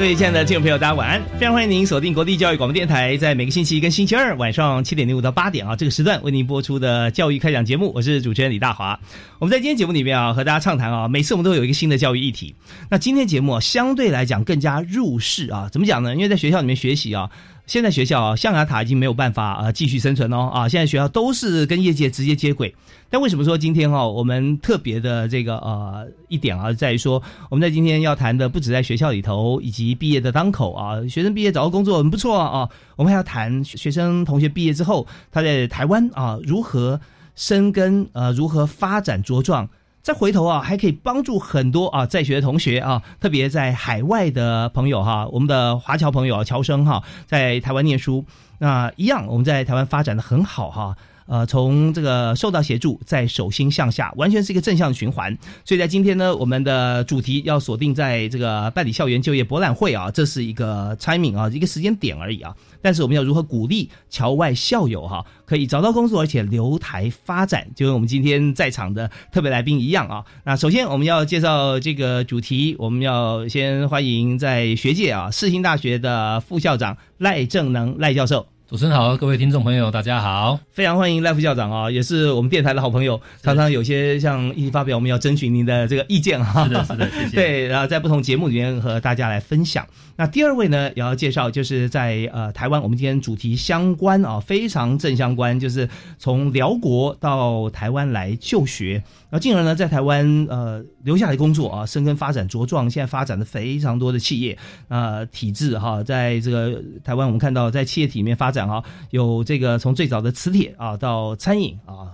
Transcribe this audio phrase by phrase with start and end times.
[0.00, 1.20] 各位亲爱的听众朋友，大家晚安！
[1.38, 8.98] 非常欢迎您锁定国立教育广播电台，在每个星期一跟星期二晚上七点零五到八点啊这个时段为您播出的教育开讲节目，我是主持人李大华。
[9.38, 12.54] 我们在今天节目里面啊，和大家畅谈啊，每次我们都有一个新的教育议题。
[12.88, 16.14] 那今天节目啊相对来讲更加入世啊，怎么讲呢？
[16.14, 17.30] 因为在学校里面学习啊。
[17.70, 20.68] 现在学校啊，象牙塔已经没有办法呃继续生存哦啊！
[20.68, 22.74] 现在学校都是跟业界直接接轨。
[23.08, 37.00] 但为什么说今天哈我们特别的这个呃一点啊，在于说我们在今天要谈的不止在学校里头以及毕业的当口啊，学生毕业找到工作很不错啊，我们还要谈学生同学毕业之后他在台湾啊如何
[37.36, 39.68] 生根呃如何发展茁壮。
[40.02, 48.24] 再回头啊，还可以帮助很多啊在学的同学啊，特别在海外的朋友哈，我们的华侨朋友啊侨生哈，在台湾念书，
[48.58, 50.96] 那一样我们在台湾发展的很好哈。
[51.30, 55.32] 呃，从这个受到协助，在手心向下，完全是一个正向循环。
[55.64, 62.52] 所以在今天呢，我们的主题要锁定在这个办理校园就业博览会啊，这是一个 timing 啊，一个时间点而已啊。
[62.82, 70.24] 但是我们要如何鼓励侨外校友哈，可以找到工作，而且留台发展，就跟我们今天在场的特别来宾一样啊。
[70.42, 78.48] 那首先我们要介绍这个主题，我们要先欢迎在学界啊，世新大学的副校长赖正能赖教授。
[78.70, 86.62] 主持人好，各位听众朋友，大家好，非常欢迎赖副校长啊，也是我们电台的好朋友，常常有些像议题发表，我们要征询您的这个意见哈。
[86.62, 87.30] 是的，是的，谢谢。
[87.34, 89.84] 对，然后在不同节目里面和大家来分享。
[90.14, 99.02] 那第二位呢，也要介绍，就是在呃台湾，我们今天主题相关啊，非常正相关，就是从辽国到台湾来就学。
[99.30, 104.58] 然后进而呢，在台湾呃留下来工作啊，生根发展茁壮，现在发展的非常多的企业
[104.88, 112.12] 啊体制哈，在这个台湾我们看到在企业体里面发展哈，有这个从最早的磁铁啊到餐饮啊。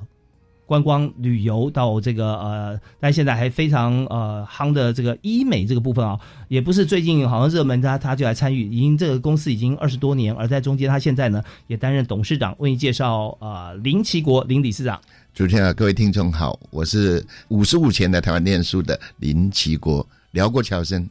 [0.66, 6.18] 观光旅游到这个呃，但现在还非常呃夯的这个医美这个部分啊，
[6.48, 12.52] 也不是最近好像热门，他他就来参与，已经这个公司已经二十多年，而在中间他现在呢也担任董事长。
[12.58, 15.00] 为你介绍啊，林奇国林理事长。
[15.36, 21.06] 主持人各位听众好，我是五十五前的台湾念书的林奇国，辽国乔生。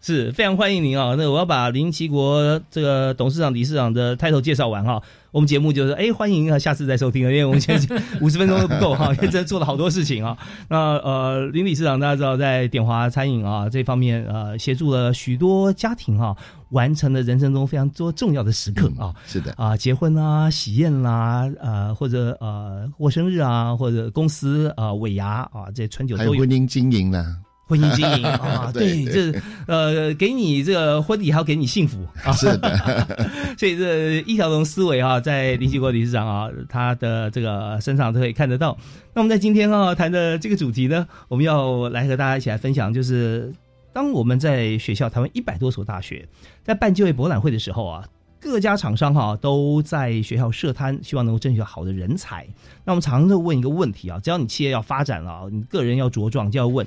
[0.00, 1.14] 是非常欢迎您啊！
[1.16, 5.00] 那我要把林奇国这个董事长、理事长的 title 介绍完哈。
[5.38, 10.36] 我们节目就是哎，欢迎啊，下次再收听啊，因为 我们现在 五十分钟都不够哈，因为真的做了好多事情啊。
[10.68, 16.36] 那呃，林理事长大家知道，在点华餐饮啊这方面呃，协助了许多家庭哈，
[16.70, 19.14] 完成了人生中非常多重要的时刻啊。
[19.28, 26.40] 是的啊，结婚啦、喜宴啦，呃，或者呃过生日啊，或者公司啊尾牙啊，这春酒都有。
[26.40, 27.36] 婚姻经营呢？
[27.68, 33.06] 婚姻经营 啊，对，这呃，给你这个婚礼还要给你幸福啊，是的，
[33.58, 38.76] 所以这一条龙思维啊，在林启国理事长啊，他的这个身上都可以看得到。
[39.12, 43.52] 那我们在今天啊谈的这个主题呢，我们要来和大家一起来分享，就是
[43.92, 46.26] 当我们在学校台湾一百多所大学
[46.64, 48.02] 在办就业博览会的时候啊，
[48.40, 52.46] 各家厂商哈都在学校设摊，希望能够争取好的人才。
[52.84, 56.86] 那我们常常问一个问题啊，只要你企业要发展了，你个人要茁壮，就要问。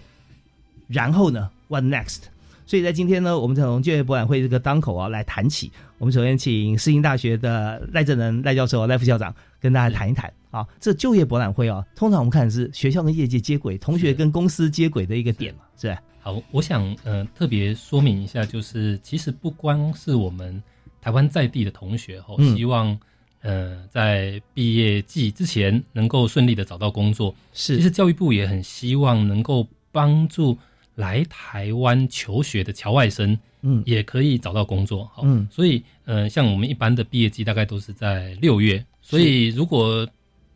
[0.91, 2.23] 然后呢？What next？
[2.65, 5.69] 所以在今天呢，我们从就业博览会这个当口啊来谈起。
[5.97, 10.65] 我们首先请世新大学的赖正能赖教授、赖副校长跟大家谈一谈啊。
[10.79, 16.01] 这就业博览会啊，通常我们看是学校跟业界接轨，同学跟公司接轨的一个点嘛，是吧？
[16.21, 20.61] 好，我想呃特别说明一下，就是其实不光是我们
[21.01, 22.97] 台湾在地的同学哈，希望
[23.41, 27.35] 呃在毕业季之前能够顺利的找到工作。
[27.51, 30.57] 是，其实教育部也很希望能够帮助。
[30.95, 40.07] 来台湾求学的侨外生，嗯，也可以找到工作，好，嗯，所以，呃，像我们一般的毕业季大概都是在六月，所以如果，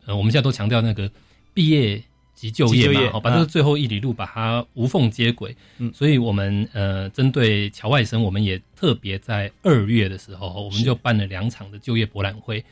[0.04, 1.10] 呃，我们现在都强调那个
[1.54, 2.02] 毕业
[2.34, 3.38] 及就业嘛，好把这啊。
[3.40, 5.56] 个最后一里路把它无缝接轨。
[5.78, 5.90] 嗯。
[5.94, 12.62] 所以我们呃针对侨外生，我们也特别在二月的时候，我们就办了两场的就业博览会。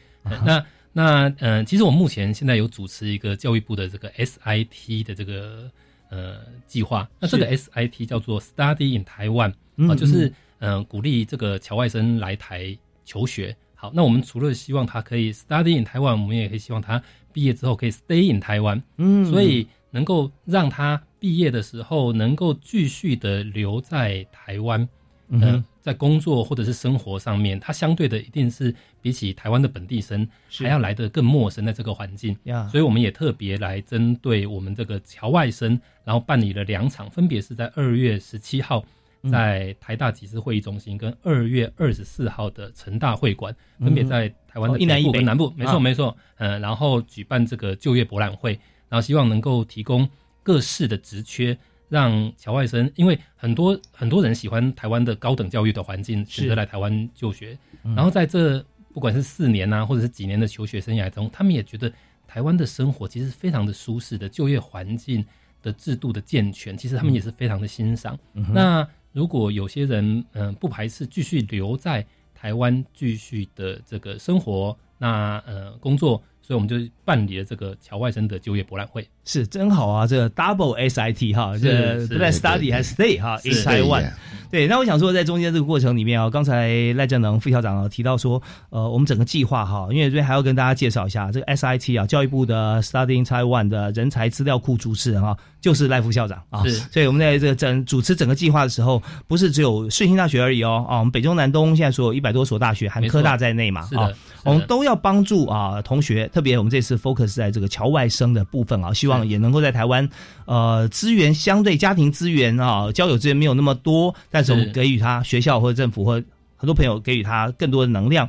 [0.45, 5.71] 那那呃，其实我目前现在有主持一个教育部的这个 SIT 的这个
[6.15, 7.09] 呃计划。
[7.19, 13.57] 那这个 SIT 叫做 Study in Taiwan 嗯啊，就是呃鼓励这个侨外生来台求学。
[13.75, 17.03] 好，那我们除了希望他可以 study in Taiwan，我们也可以希望他
[17.33, 18.81] 毕业之后可以 stay in Taiwan。
[18.99, 24.89] 嗯所以能够让他毕业的时候能够继续的留在台湾，呃
[25.29, 32.35] 嗯哼，在工作或者是生活上面，他相对的一定是比起台湾的本地生还要来的更陌生在这个环境。
[32.45, 38.83] 呀，所以我们也特别来针对我们这个侨外生，然后办理了两场，分别是在二月十七号
[39.25, 39.31] 嗯。
[39.31, 45.13] 在台大集思会议中心，跟二月二十四号的成大会馆，分别在台湾的哦一南一北。
[45.13, 45.71] 北部跟南部，没啊。
[45.71, 48.59] 错没错，嗯，然后举办这个就业博览会，
[48.89, 50.09] 然后希望能够提供
[50.43, 51.59] 各式的职缺。
[51.95, 57.57] 让侨外生，因为很多很多人喜欢台湾的高等教育的环境，选择来台湾就学。
[57.85, 61.93] 嗯然后在这不管是四年啊，或者是几年的求学生涯中，他们也觉得
[62.27, 65.25] 台湾的生活其实非常的舒适的，就业环境
[65.63, 68.19] 的制度的健全，其实他们也是非常的欣赏。
[68.33, 72.05] 嗯那如果有些人嗯、呃不排斥继续留在
[72.35, 79.09] 台湾继续的这个生活，那呃工作，所以我们就办理了这个侨外生的就业博览会。
[79.25, 84.13] 是真好啊，这个 double SIT 哈，是是这不但 study 还 stay 哈是，in 对 Taiwan 呀。
[84.51, 88.41] 对，那我想说，在中间这个过程里面啊，刚才赖正能副校长啊提到说，
[88.71, 96.63] 呃，我们整个计划哈，因为这边还要跟大家介绍一下，这个 SIT 啊，教育部的 Studying Taiwan 的人才资料库主持人啊，就是赖副校长啊。
[96.63, 96.71] 是。
[96.93, 104.09] 所以我们在这个整主持整个计划的时候，不是只有顺兴大学而已哦，啊，我们北中南东现在所有一百多所大学，含没科大在内嘛，啊
[104.45, 110.09] 我们都要帮助啊同学，特别我们这次 focus 在这个侨外生的部分啊，希望也能够在台湾，
[110.47, 116.15] 呃，资源相对家庭资源啊，交友资源没有那么多，但是我们给予他学校或者政府或
[116.57, 118.27] 很多朋友给予他更多的能量。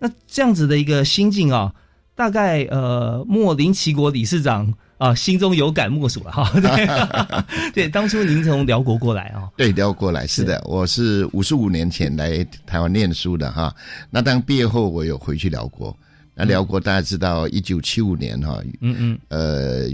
[0.00, 1.72] 那这样子的一个心境啊，
[2.16, 6.50] 大概呃，莫林齐国理事长啊，心中有感莫属了哈。
[6.60, 13.74] 对， 对，当初您从辽国过来啊，对，辽国来是的，我是五十五年前来台湾念书的哈。
[14.10, 15.96] 那当毕业后，我有回去辽国。
[16.34, 19.88] 那辽国大家知道，一九七五年哈，嗯嗯，呃，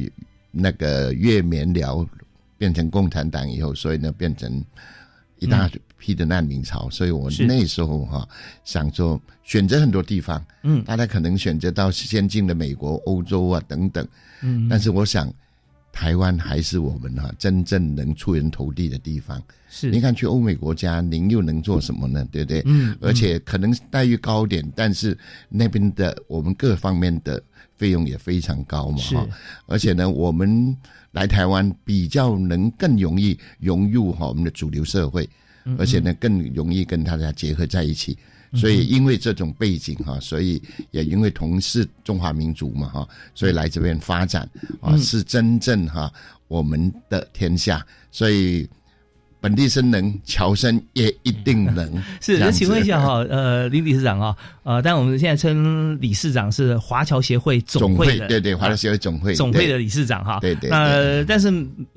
[0.51, 2.07] 那个越缅辽
[2.59, 4.65] 变成共产党以后，所以呢变成
[5.39, 8.29] 一大批的难民潮，所以我是那时候哈、
[8.65, 10.85] 想说选择很多地方，嗯。
[10.85, 14.07] 大家可能选择到先进的美国、欧洲啊等等，
[14.43, 15.33] 嗯，但是我想。
[15.97, 19.43] 台湾还是我们哈、真正能出人头地的地方。
[19.71, 22.23] 是您看，去欧美国家，您又能做什么呢？
[22.31, 22.63] 对不对？
[22.67, 25.17] 嗯，而且可能待遇高点，但是
[25.49, 27.43] 那边的我们各方面的
[27.79, 29.27] 费用也非常高嘛，是哈。
[29.65, 30.77] 而且呢，我们
[31.13, 35.27] 来台湾比较能更容易融入哈我们的主流社会，
[35.65, 38.19] 嗯而且呢更容易跟大家结合在一起。
[38.57, 40.61] 所以因为这种背景哈，所以
[40.91, 44.43] 也因为同是中华民族嘛哈，所以来这边发展
[44.81, 46.13] 啊嗯是真正哈
[46.49, 48.69] 我们的天下，所以。
[49.39, 52.03] 本地生能，侨生也一定能。
[52.21, 54.37] 是，那请问一下哈，呃，林理事长啊，
[54.67, 60.41] 呃，但我们现在称理事长是华侨协会总总会的，对对，华侨协会总会总会的理事长哈。
[60.41, 61.47] 对对呃但是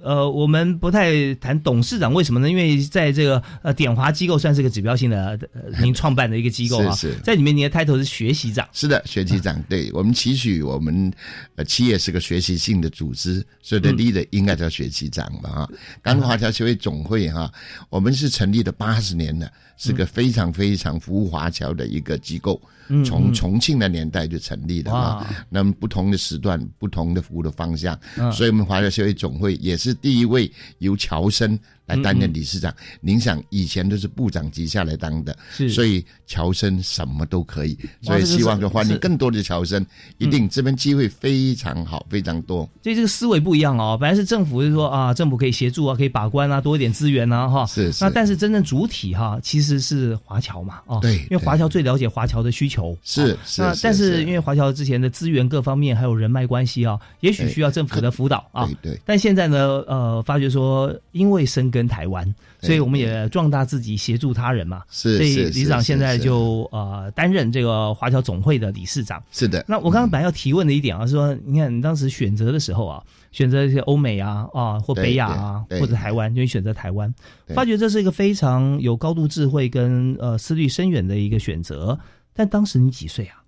[0.03, 2.47] 呃，我们不太谈董事长，为什么呢？
[2.47, 8.69] 因为在这个呃点华机构算是个指标性的呃您创办的一个机构啊，是是在里面您的 title 是学习长。
[8.71, 11.11] 是的，学习长，对我们期许我们
[11.55, 15.69] 呃企业是个学习性的组织，所以的嗯 leader 应该叫学习长嘛哈。
[16.03, 17.51] 刚华侨协会总会哈，
[17.89, 22.58] 我们是成立的八十年了，是个非常非常服务华侨的一个机构，
[22.89, 23.33] 嗯从嗯。
[23.33, 25.21] 重庆的年代就成立了哇。
[25.21, 25.27] 嘛。
[25.49, 28.31] 那么不同的时段，不同的服务的方向，嗯。
[28.31, 31.57] 所以我们华侨协会总会也是第一位由侨生
[31.89, 32.73] 来担任理事长。
[33.01, 39.85] 您想，以前都是部长级下来当的，是所以侨生什么都可以，所以希望是就欢迎更多的侨生，
[40.19, 42.69] 一定这边机会非常好，非常多。
[42.83, 47.65] 所以这个思维不一样哦，本来是政府是说啊，政府可以协助啊，可以把关啊，多一点资源啊，哈。
[47.65, 52.95] 是是那但是真正主体哈，其实是华侨嘛，哦，对因为华侨最了解华侨的需求。
[53.03, 58.65] 是是但是因为华侨之前的资源各方面还有人脉关系啊，也许需要政府的辅导啊。
[58.81, 64.83] 对对但现在呢，呃，发觉说因为深耕台湾，所以我们也壮大自己，协助他人嘛。
[64.89, 69.21] 是所以是理事长现在就呃担任这个华侨总会的理事长。
[69.31, 77.13] 是的，那我刚刚本来要提问的一点啊，是说你看你当时选择的时候啊，选择一些欧美啊啊或北亚啊或者台湾，就选择台湾，
[77.55, 81.97] 发觉这是一个非常有高度智慧跟呃思虑深远的一个选择。
[82.33, 83.43] 但当时你几岁啊？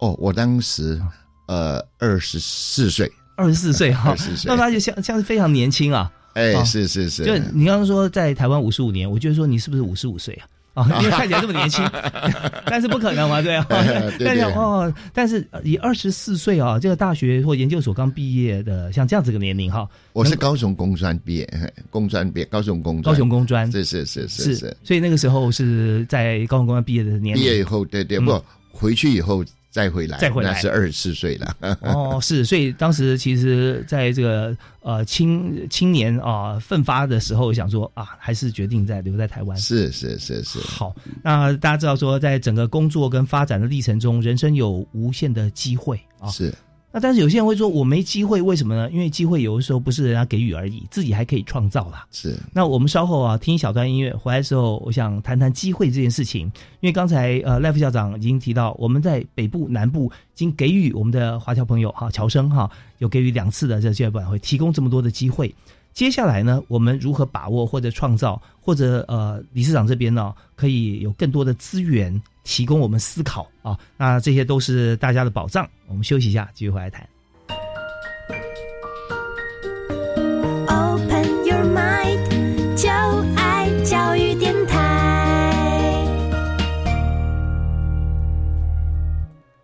[0.00, 1.00] 哦，我当时
[1.46, 6.12] 呃二十四岁，二十四岁哈，24岁那他就像像是非常年轻啊。
[6.34, 6.64] 哎，哦。
[6.64, 10.46] 是是是，就你刚刚说在台湾五十五年，我就说你是不是五十五岁啊？
[10.74, 11.84] 啊， 因为看起来这么年轻，
[12.66, 13.66] 但是不可能嘛，对啊。
[14.20, 23.70] 但是哦，但是以二十四岁啊，这个大学或研究所刚毕业的，像这样子个年龄哈，我是高雄工专毕业，嘿工专毕业，高雄工专，高雄工专。
[23.72, 27.42] 是是是是是，所以那个时候是在高雄工专毕业的年龄。
[27.42, 28.26] 毕业以后，对对，嗯。
[28.26, 31.56] 不回去以后再回来，再回来那是二十四岁了。
[31.82, 39.56] 哦，是，所以当时其实在这个呃青青年啊奋发的时候，想说啊，还是决定在留在台湾。
[39.58, 46.28] 是是是是，好，那大家知道说，在整个工作跟发展的历程中，人生有无限的机会啊。
[46.30, 46.52] 是
[46.98, 48.90] 那但是有些人会说，我没机会，为什么呢？
[48.90, 52.04] 因为机会有的时候不是人家给予而已，自己还可以创造啦。
[52.10, 56.46] 是，那我们稍后啊听一小段音乐，回来的时候，我想谈谈机会这件事情。
[56.80, 65.54] 因为刚才呃赖副校长已经提到，我们在北部、南部已经给予我们的华侨朋友哈乔生哈有给予两次的这个教育晚会，提供这么多的机会。
[65.94, 73.78] 接下来呢，我们如何把握或者创造，或者呃理事长这边呢可以有更多的资源提供我们思考啊？
[73.98, 75.68] 那这些都是大家的宝藏。
[75.86, 77.06] 我们休息一下，继续回来谈。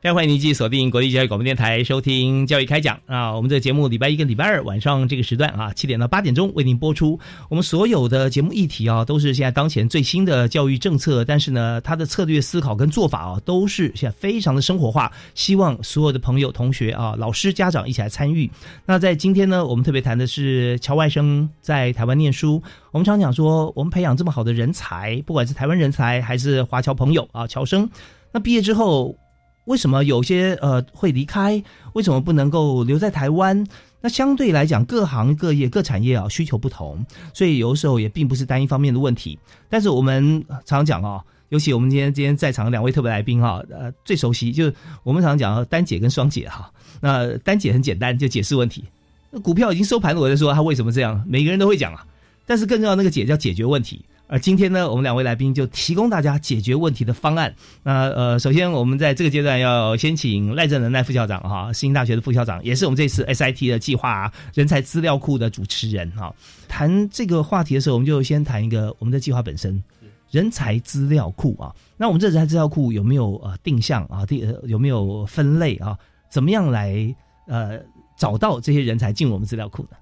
[0.04, 3.34] 非常欢迎您继续锁定国立教育广播电台收听教育开讲啊！
[3.34, 7.18] 我们这个节目礼拜一跟礼拜二晚上这个时段啊，七点到八点钟为您播出。
[7.48, 15.10] 我们所有的节目议题啊，都是现在当前最新的教育政策，但是呢，它的策略思考跟做法啊，都是现在非常的生活化。
[15.34, 18.50] 希望所有的朋友、同学啊、老师、家长一起来参与。
[18.84, 22.62] 那在今天呢，我们特别谈的是侨外生在台湾念书。
[22.90, 27.88] 我们常讲说，我们培养这么好的人才，不管是台湾人才还是华侨朋友啊、侨生，
[28.32, 29.16] 那毕业之后。
[29.64, 31.62] 为什么有些呃会离开？
[31.94, 33.66] 为什么不能够留在台湾？
[34.00, 39.38] 那相对来讲，各行各业、各产业啊需求不同，所以有时候也并不是单一方面的问题。
[39.70, 48.84] 但是我们常讲啊，尤其我们今天今天在场的两位特别来宾哈、呃，最熟悉就是我们常讲单解跟双解哈、那单解很简单，就解释问题。
[49.30, 52.04] 那股票已经收盘了，我在说它为什么这样，每个人都会讲啊。
[52.44, 54.04] 但是更重要那个解叫解决问题。
[54.26, 57.54] 而今天呢，我们两位来宾就提供大家解决问题的方案。
[57.82, 66.34] 那呃，首先我们在这个阶段要先请赖正仁赖副校长哈，世新大学的副校长，也是我们这次 SIT 的计划人才资料库的主持人哈。
[66.66, 69.82] 谈这个话题的时候，我们就先谈一个我们的计划本身，
[70.30, 71.74] 人才资料库啊。
[71.98, 74.24] 那我们这人才资料库有没有呃定向啊？
[74.24, 75.96] 定、呃、有没有分类啊？
[76.30, 77.14] 怎么样来
[77.46, 77.78] 呃
[78.16, 79.98] 找到这些人才进入我们资料库呢？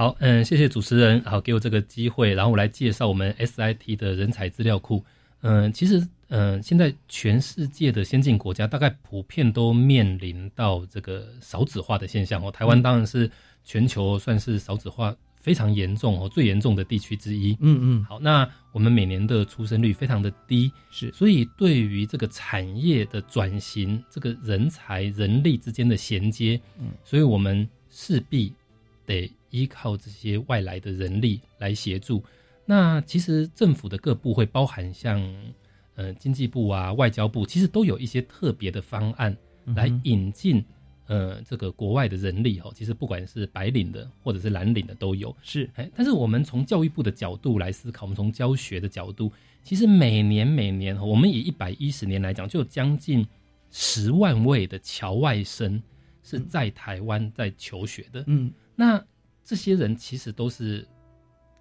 [0.00, 5.04] 好，嗯，谢谢主持人，好给我这个机会，然后我来介绍我们 SIT 的人才资料库。
[5.42, 12.50] 嗯，其实，嗯，现在全世界的先进国家大概普遍都面临到这个少子化的现象哦。
[12.50, 13.30] 台湾当然是
[13.62, 17.54] 全球算是少子化非常严重哦，最严重的地区之一。
[17.60, 28.50] 嗯嗯，好，那我们每年的出生率非常的低，是，所以对于这个产业的转型，这个人才人力之间的衔接，嗯，所以我们势必
[29.04, 32.22] 得依靠这些外来的人力来协助。
[32.64, 35.20] 那其实政府的各部会，包含像
[35.96, 39.36] 呃经济部啊、外交部，其实都有一些特别的方案
[39.74, 40.64] 来引进、
[41.06, 42.72] 呃这个国外的人力哦。
[42.74, 45.34] 其实不管是白领的或者是蓝领的都有。
[45.42, 49.32] 是，哎，但是我们从教育部的角度来思考，我们从教学的角度，
[49.64, 53.26] 其实每年每年，我们以一百一十年来讲，就有将近
[53.72, 55.82] 十万位的侨外生
[56.22, 58.22] 是在台湾在求学的。
[58.28, 59.04] 嗯，那
[59.50, 60.86] 这些人其实都是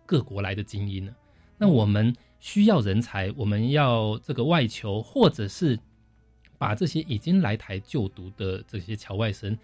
[0.06, 1.12] 各国来的精英呢。
[1.58, 5.76] 那我们需要人才，我们要这个外求，或者是
[6.60, 9.58] 把这些已经来台就读的这些侨外生。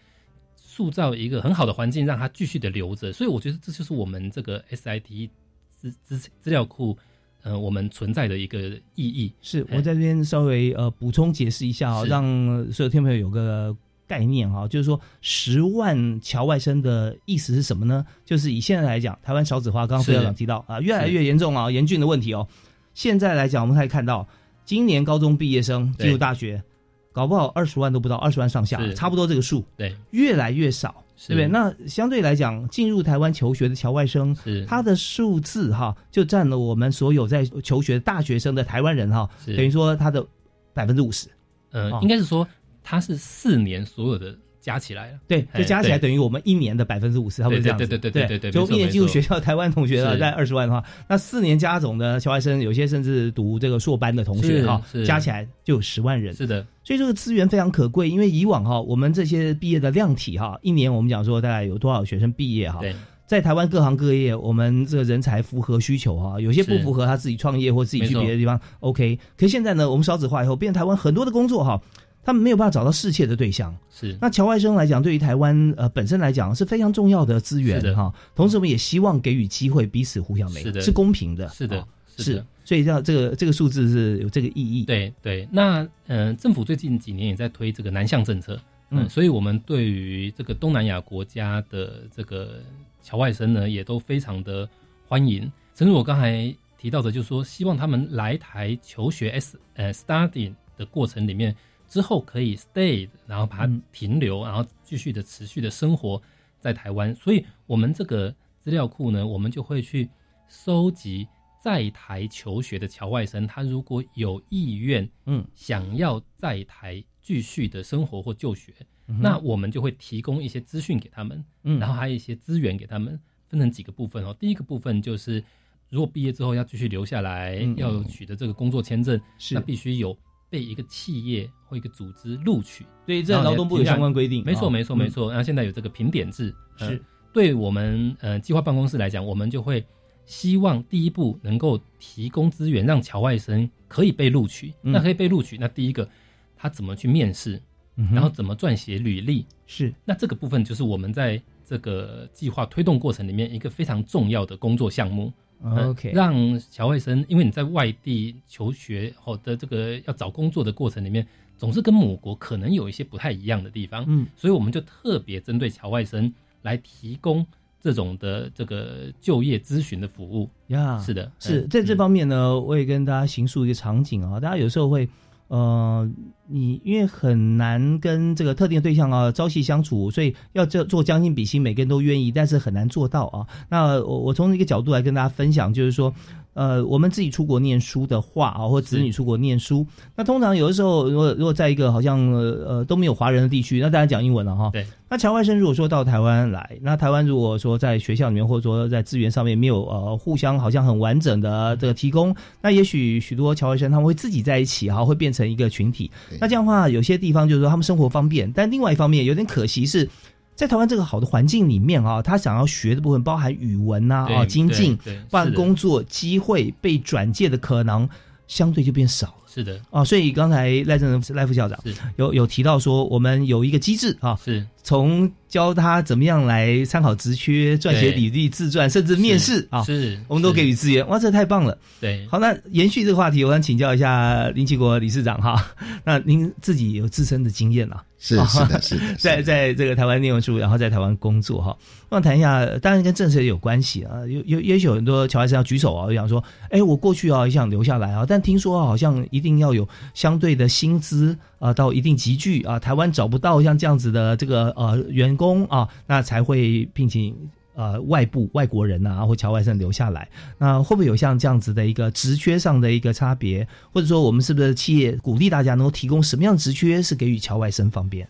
[0.56, 5.30] 塑造一个很好的环境，让他继续的留着，所以我觉得这就是我们这个 SIT
[5.78, 6.98] 资资资料库，
[7.44, 9.32] 呃，我们存在的一个意义。
[9.44, 12.26] 是我在这边稍微呃补充解释一下啊、是让
[12.74, 13.78] 所有听众朋友有个
[14.08, 18.06] 概念哈、就是说十万侨外生的意思是什么呢？
[18.24, 22.48] 就是以现在来讲，台湾少子化，刚刚是副校长提到啊，越来越严重啊，严峻的问题哦。
[22.94, 24.28] 现在来讲，我们可以看到，
[24.64, 26.64] 今年高中毕业生进入大学，
[27.12, 31.48] 搞不好二十万都不到，二十万上下，差不多这个数，对，越来越少，对不对？
[31.48, 34.36] 那相对来讲，进入台湾求学的侨外生，
[34.68, 40.26] 他的数字哈，就占了我们所有在求学大学生的台湾人哈，是等于说他的
[40.74, 41.28] 百分之五十。
[41.72, 42.48] 呃，哦应该是说
[42.86, 45.18] 它是四年所有的加起来了。
[45.28, 47.88] 对，哎就加起来等于我们一年的百分之五十，差不多这样子。
[47.88, 56.34] 对对对对对对对就一年进入学校，台湾同学啊，在二十万的话，那四年加总的侨外生，有些甚至读这个硕班的同学哈，是加起来就有十万人。
[56.34, 62.96] 是的，所以这个资源非常可贵，因为以往哈，我们这些毕业的量体哈，一年我们讲说大概有多少学生毕业哈，对，
[63.28, 69.20] 在台湾各行各业，我们这个人才符合需求哈，有些不符合他自己创业或自己去别的地方，OK。
[69.38, 71.82] 可是现在呢，我们少子化以后，变成台湾很多的工作哈，
[72.26, 73.74] 他们没有办法找到适切的对象。
[73.90, 78.14] 是那侨外生来讲，对于台湾呃本身来讲是非常重要的资源哈。
[78.36, 82.46] 同时，我们也希望给予机会，彼此互相美，是公平的，是的哦是的是。
[82.66, 92.60] 所以这样这个这个数字是有这个意义。，对对，那呃，政府最近几年也在推这个南向政策，嗯、嗯所以我们对于这个东南亚国家的这个
[93.04, 94.68] 侨外生呢，也都非常的
[95.08, 95.52] 欢迎。
[95.76, 101.56] 正如我刚才提到的，就是说希望他们来台求学 S 呃 study 的过程里面
[101.96, 103.82] 之后可以 stay，然后把它嗯。
[103.94, 106.22] 停留，然后继续的持续的生活
[106.60, 107.16] 在台湾。
[107.16, 110.10] 所以我们这个资料库呢，我们就会去
[110.50, 111.26] 收集
[111.64, 118.74] 在台求学的侨外生，他如果有意愿，嗯，想要在台继续的生活或就学，
[119.08, 121.80] 嗯那我们就会提供一些资讯给他们，嗯。
[121.80, 124.36] 然后还有一些资源给他们，分成几个部分哦。
[124.38, 125.42] 第一个部分就是，
[125.90, 127.78] 如果毕业之后要继续留下来，嗯。
[127.78, 129.56] 要取得这个工作签证，是。
[129.56, 130.18] 那必须有
[130.56, 132.86] 被一个企业或一个组织录取。
[133.06, 134.42] 对这劳动部有相关规定。
[134.46, 135.10] 没错，哦没错，没。
[135.10, 135.28] 错。
[135.30, 139.86] 然后现在有这个评点制，呃是对我们呃计划办公室来讲，我们就会
[140.26, 144.74] 希望第一步能够提供资源，让侨外生可以被录取。
[144.84, 146.08] 嗯那可以被录取，那第一个
[146.56, 147.62] 他怎么去面试，
[147.98, 155.34] 嗯然后怎么撰写履历，是那这个部分就是我们在这个计划推动过程里面一个非常重要的工作项目。
[155.66, 161.26] 呃 OK，让侨外生，因为你在外地求学后的这个要找工作的过程里面，
[161.58, 166.32] 总是跟母国可能有一些不太一样的地方，嗯，所以我们就特别针对侨外生
[166.62, 167.46] 来提供
[167.82, 170.50] 这种的这个就业咨询的服务。
[170.68, 175.10] 呀，是的，嗯是在这嗯方面呢，我也跟大家形塑一个场景啊，大家有时候会。
[175.48, 176.10] 呃，
[176.48, 183.46] 你因为很难跟这个特定对象啊朝夕相处，所以要做做将心比心，每个人都愿意，但是很难做到啊。
[183.70, 186.14] 那我我从一个角度来跟大家分享，就是说，
[186.56, 194.70] 呃，我们自己出国念书的话啊，或子女出国念书，那通常有的时候，如果如果在一个好像呃呃都没有华人的地区，那当然讲英文了哈。
[194.72, 194.84] 对。
[195.08, 206.10] 那侨外生如果说到台湾来，那台湾如果说在学校里面或者说在资源上面没有呃互相好像很完整的这个提供，那也许许多侨外生他们会自己在一起哈，会变成一个群体。
[206.30, 210.10] 对那这样的话，有些地方就是说他们生活方便，但另外一方面有点可惜是。
[210.56, 218.08] 在台湾这个好的环境里面啊，他想要学的部分包含语文呐啊、对精进、对对办工作机会、被转介的可能，
[218.48, 219.34] 相对就变少了。
[219.56, 221.94] 是的，啊，所以刚才赖正赖副校长是。
[222.18, 224.68] 有有提到说，我们有一个机制啊，是。
[224.84, 231.76] 从教他怎么样来参考职缺、撰写履历、自传，甚至面试啊，是，我们都给予资源，哇，这太棒了。
[232.00, 232.28] 对。
[232.30, 235.66] 好，那延续这个话题，我想请教一下林奇国理事长哈，
[236.04, 241.76] 那您自己有自身的经验啊，是 是的，是的，在在这个台湾念完书，然后在台湾工作哈，
[242.10, 257.36] 我想谈一下，当然跟政策也有关系啊，有有也许有很多侨外生要举手啊，我想说，哎，我过去啊也想留下来啊，但听说好像一定要有相对的薪资啊，到一定集聚啊，台湾找不到像这样子的这个呃员工啊，那才会聘请。
[257.78, 260.26] 呃，外部外国人啊，或侨外生留下来，
[260.58, 268.26] 那会不会有像这样子的一个职缺上的一个差别，或者说我们是不是企业鼓励大家能够提供什么样的职缺是给予侨外生方便？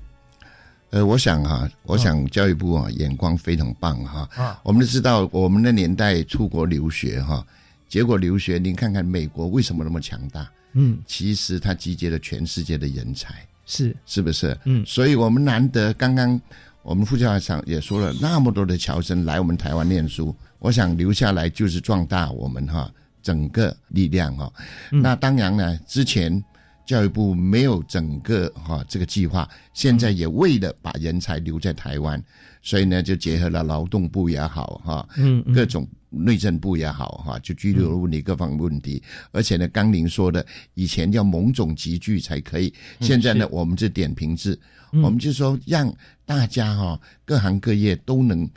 [0.90, 7.46] 呃，我想哈、我想教育部啊眼光非常棒哈、啊我们都知道，我们的年代出国留学哈、
[7.88, 10.50] 结果留学，您看看美国为什么那么强大？
[10.76, 13.34] 嗯，其实它集结了全世界的人才，
[13.66, 14.56] 是，是不是？
[14.66, 14.86] 嗯。
[14.86, 16.40] 所以我们难得刚刚
[16.84, 22.92] 我们副校长也说了，那么多的侨生来我们台湾念书，我想留下来就是壮大我们哈
[23.24, 24.54] 整个力量哈。
[24.92, 25.02] 嗯。
[25.02, 26.44] 那当然呢，之前
[26.86, 32.22] 教育部没有整个哈这个计划，现在也为了把人才留在台湾，
[32.62, 35.54] 所以呢就结合了劳动部也好哈，嗯嗯。
[35.56, 39.02] 各种内政部也好哈，就拘留的问题各方面问题，
[39.32, 44.58] 而且呢，刚您说的以前叫某种集聚才可以，现在呢，我们是点评制，
[44.94, 45.94] 我们就说让
[46.26, 48.50] 大家哈各行各业都能，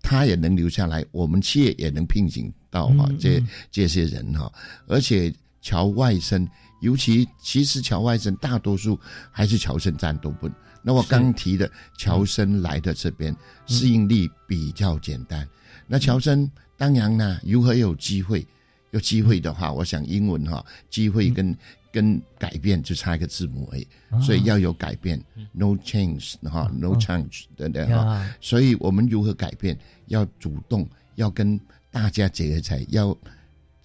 [0.00, 4.52] 他也能留下来，我们企业也能聘请到哈嗯这这些人哈，
[4.86, 6.48] 而且侨外生，
[6.80, 8.98] 尤其其实侨外生大多数
[9.30, 10.50] 还是侨生占多部。
[10.80, 13.34] 那我刚提的侨生来的这边
[13.66, 15.46] 适应力比较简单，
[15.88, 18.46] 那侨生当然呢，如何有机会？
[18.92, 21.54] 有机会的话，我想英文哈，机会跟
[21.92, 23.86] 跟改变就差一个字母而已，
[24.22, 28.26] 所以要有改变，no change 哈，no change 等等哈。
[28.40, 29.78] 所以我们如何改变？
[30.06, 31.60] 要主动，要跟
[31.90, 33.14] 大家结合起来，要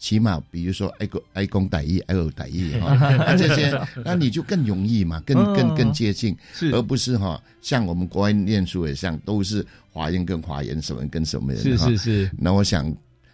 [0.04, 3.72] 起码比如说爱公爱公歹义，爱恶歹义哈，那这些
[4.04, 6.36] 那你就更容易嘛，更更更接近，
[6.74, 12.32] 而不是哈像我们国外念书也像都是华人跟华人，什么跟什么人，是是是。
[12.38, 12.94] 那我想，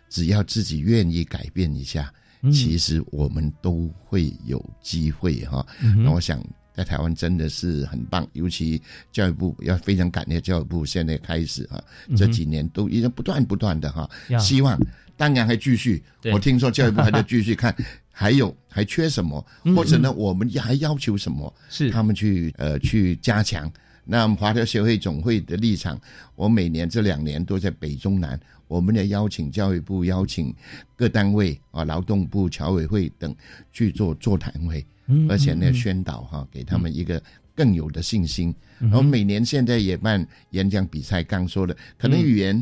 [0.09, 2.13] 只要自己愿意改变一下。
[2.53, 5.65] 其实我们都会有机会哈，
[5.97, 6.41] 那我想
[6.73, 11.83] 在台湾真的是很棒，尤其教育部要非常感谢教育部现在开始哈，
[12.15, 14.79] 这几年都已经不断不断的哈，希望
[15.19, 16.01] 当然还继续。
[16.31, 17.75] 我听说教育部还在继续看，
[18.09, 23.69] 还有还缺什么，或者呢我们还要求什么，是他们去呃去加强。
[24.05, 25.99] 那华侨协会总会的立场，
[26.35, 28.39] 我每年这两年都在北中南。
[28.69, 30.55] 我们也邀请教育部、邀请
[30.95, 33.35] 各单位啊、劳动部、侨委会等
[33.73, 34.85] 去做座谈会，
[35.27, 37.21] 而且呢宣导哈，给他们一个
[37.59, 38.55] 更有的信心。
[38.79, 42.55] 然后每年现在也办演讲比赛，刚说的可能语言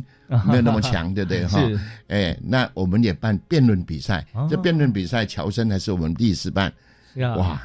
[0.48, 1.62] 没有那么强，对不对 哈？
[2.08, 6.74] 哎，那我们也办辩论比赛，这辩论比赛乔生还是我们第一次办，
[7.38, 7.62] 哇，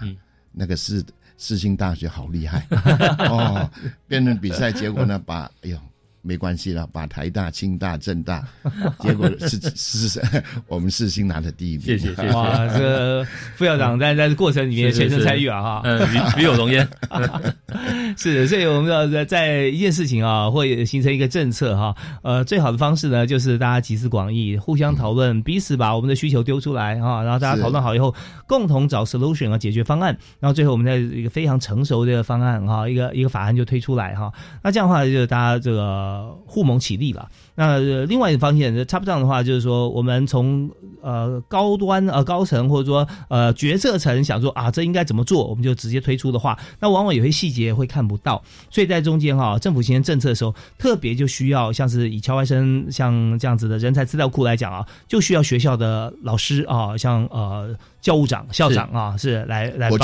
[0.52, 1.02] 那个是
[1.38, 2.66] 世新大学好厉害
[3.30, 3.70] 哦！
[4.06, 5.78] 辩论比赛结果呢，把哎呦。
[6.22, 8.46] 没关系了，把台大、清大、政大，
[9.00, 10.20] 结果是是
[10.66, 11.86] 我们四星拿的第一名。
[11.86, 12.30] 谢谢谢谢。
[12.30, 13.24] 哇，这
[13.56, 16.00] 副校长在在过程里面全程参与啊哈，嗯，
[16.38, 16.88] 与有荣焉。
[18.18, 21.94] 是，所以我们要在在一件事情啊，会形成一个政策哈。
[22.22, 28.14] 呃，最好的方式呢，就是大家集思广益，互相讨论，彼此把我们的需求丢出来哈，然后大家讨论好以后，
[28.46, 34.32] 共同找 solution 啊，解决方案，然后最后我们在一个非常成熟的方案哈，一个一个法案就推出来哈。
[34.62, 35.82] 那这样的话，就大家这个。
[35.82, 37.28] 呃，互蒙起立了。
[37.54, 40.70] 那另外一个方面，插不上的话，就是说，我们从
[41.02, 48.42] 呃高端呃高层或者说呃决策层想说啊，这应该怎么做，我们就直接推出的话，那往往有些细节会看不到。
[48.70, 59.42] 所以在中间哈，政府形成政策的时候，特别就需要像是以乔外生像这样子的人才资料库来讲啊，就需要学校的老师啊，像呃教务长、校长啊，是。
[59.52, 59.98] 来来帮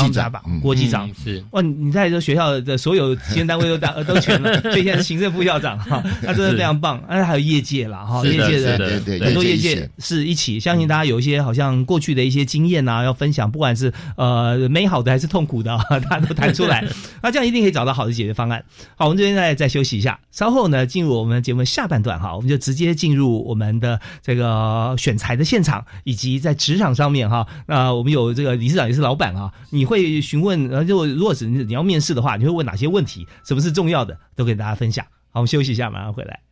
[0.60, 1.42] 国际长是。
[1.52, 7.48] 哇，你在这学校的所有行政单位都大都全了，所以现在是行政副校长哈，那真的非常棒，而且还有。
[7.48, 16.84] 业界了哈，业界的很多业界是一起，相信大家有一些好像过去的一些经验呐，要分享，不管是呃美好的还是痛苦的， 大家都谈出来，
[17.22, 18.62] 那这样一定可以找到好的解决方案。
[18.96, 33.26] 好，我们这边再再休息一下，稍后呢进入我们节目下半段哈，我们就直接进入我们的这个选材的现场，以及在职场上面哈，那我们有这个理事长也是老板啊，你会询问，呃，就如果是你要面试的话，你会问哪些问题？
[33.44, 34.18] 什么是重要的？
[34.36, 35.04] 都给大家分享。
[35.30, 36.47] 好，我们休息一下，马上回来。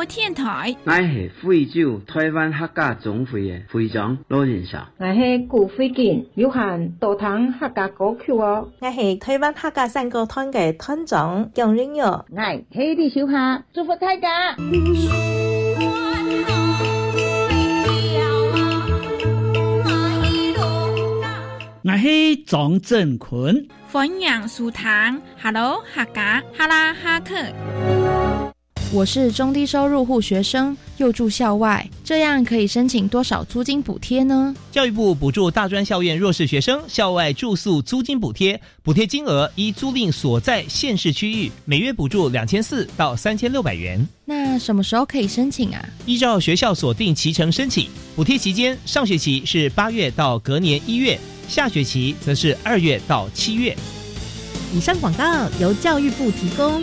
[0.00, 0.74] 播电台。
[0.86, 4.88] 我是惠州台湾客家总会的会长罗仁祥。
[4.96, 8.70] 我是古飞健有限道堂客家歌曲哦。
[8.80, 12.00] 我是台湾客家山歌团嘅团长姜仁玉。
[12.00, 12.24] 我
[12.72, 14.56] 是李小霞，祝福大家。
[21.82, 27.34] 我是张振坤，欢迎苏堂，Hello 客家哈拉哈克。
[28.92, 34.52] 我是中低收入户学生，又住校外，这样可以申请多少租金补贴呢？
[34.72, 44.04] 教育部补助大专校院弱势学生校外住宿租金补贴，补贴金额依租赁所在县市区域，每月补助两千四到三千六百元。
[44.24, 45.88] 那什么时候可以申请啊？
[46.04, 53.76] 依照学校锁定期程申请，补贴期间上学期是八月到隔年一月，下学期则是二月到七月。
[54.74, 55.24] 以上广告
[55.60, 56.82] 由教育部提供。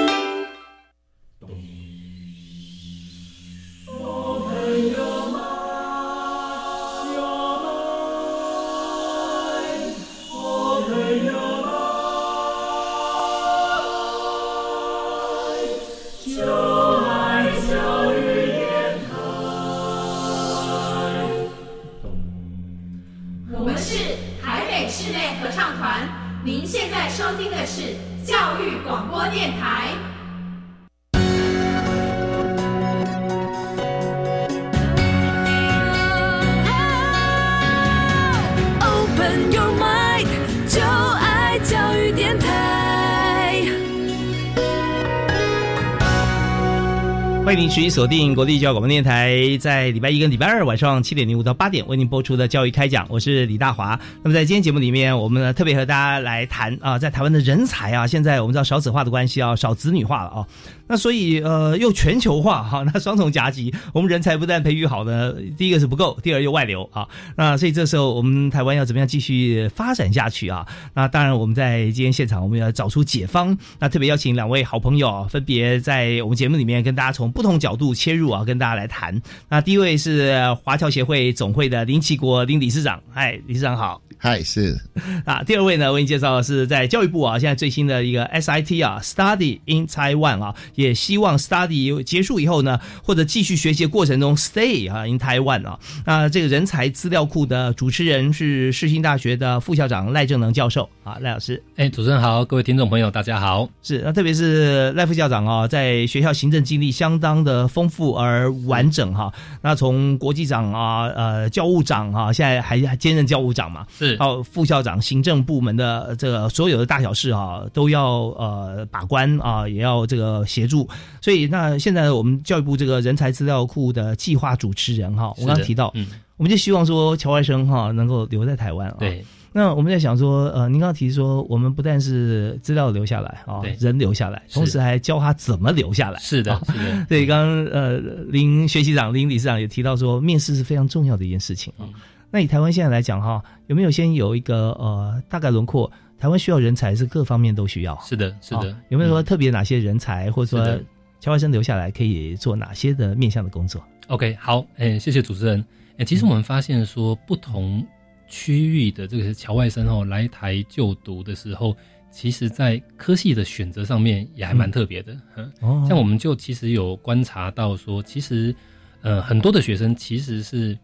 [47.91, 53.99] 锁定国立教育广播电台，在礼拜一跟礼拜二晚上七点零五到八点为您播出的教育开讲，我是李大华。
[54.23, 60.47] 那么在今天节目里面，我们呢特别和大家来谈啊，在台湾的人才啊，现在我们知道少子化的关系啊，少子女化了啊。
[60.87, 67.05] 那所以呃又全球化哈，那双重夹击，我们人才不但培育好呢，第一个是不够，第二又外流啊。
[67.35, 70.65] 那所以这时候我们台湾要怎么样继续发展下去啊？
[70.93, 79.19] 那当然我们在今天现场我们要找出解方，那特别邀请两位好朋友，分别在我们节目里面跟大家从不同角度切入啊，跟大家来谈。
[79.49, 83.99] 那第一位是华侨协会总会的林奇国林理事长，嗨，理事长好。
[84.23, 84.77] 嗨，是
[85.25, 85.41] 啊。
[85.41, 95.79] 第二位呢，为你介绍的是在教育部啊，现在最新的一个 SIT 啊，Study in Taiwan 啊，也希望 Study 结束以后呢，或者继续学习过程中 Stay 啊 in Taiwan 啊。
[96.05, 101.61] 那这个人才资料库的主持人是世新大学的副校长赖正能教授啊，赖老师。
[101.77, 103.67] 哎，主持人好，各位听众朋友大家好。
[103.81, 109.31] 是那特别是赖副校长啊，在学校行政经历相当的丰富而完整哈。
[109.61, 113.87] 那从国际长啊，呃，教务长啊，现在还还兼任教务长嘛。
[113.97, 114.17] 是。
[114.17, 120.87] 到副校长、行政部门的这个所有的大小事啊，都要呃把关啊，也要这个协助。
[121.21, 126.05] 所以那现在我们教育部这个人才资料库的计划主持人哈，我刚刚提到，嗯，
[126.37, 128.95] 我们就希望说乔外生哈能够留在台湾啊。
[128.99, 129.25] 对。
[129.53, 136.19] 那我们在想说，呃，您刚刚提说，我们不但是资料留下来啊，人留下来，同时还教他怎么留下来。
[136.19, 137.05] 是的，是的。
[137.07, 137.97] 所以刚刚呃
[138.29, 141.83] 林学习长、林理事长也提到说，面试是非常重要的一件事情啊。
[142.29, 145.91] 那以台湾现在来讲哈，有没有先有一个呃大概轮廓？
[146.17, 147.99] 台湾需要人才是各方面都需要。
[148.01, 148.73] 是的，是的。
[148.89, 150.79] 有没有说特别哪些人才，或者说
[151.19, 155.65] 侨外生留下来可以做哪些的面向的工作？OK，好，哎，谢谢主持人。
[155.97, 157.85] 哎，其实我们发现说，不同
[158.31, 161.77] 区域的这个侨外生哦来台就读的时候，
[162.09, 165.15] 其实在科系的选择上面也还蛮特别的。
[165.35, 168.55] 嗯，像我们就其实有观察到说，其实
[169.01, 170.75] 呃很多的学生其实是。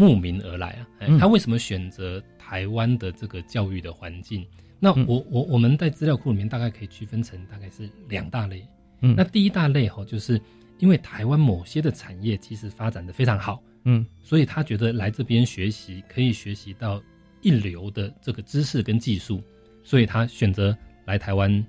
[0.00, 1.18] 慕名而来啊！
[1.18, 4.46] 他为什么选择台湾的这个教育的环境？
[4.78, 8.64] 那我我我们在资料库里面大概可以区分成大概是两大类。
[9.00, 10.40] 嗯，那第一大类哈，就是
[10.78, 17.02] 因为台湾某些的产业其实发展的非常好，嗯，所以他觉得来这边学习可以学习到
[17.42, 19.42] 一流的这个知识跟技术，
[19.82, 21.64] 所以他选择来台湾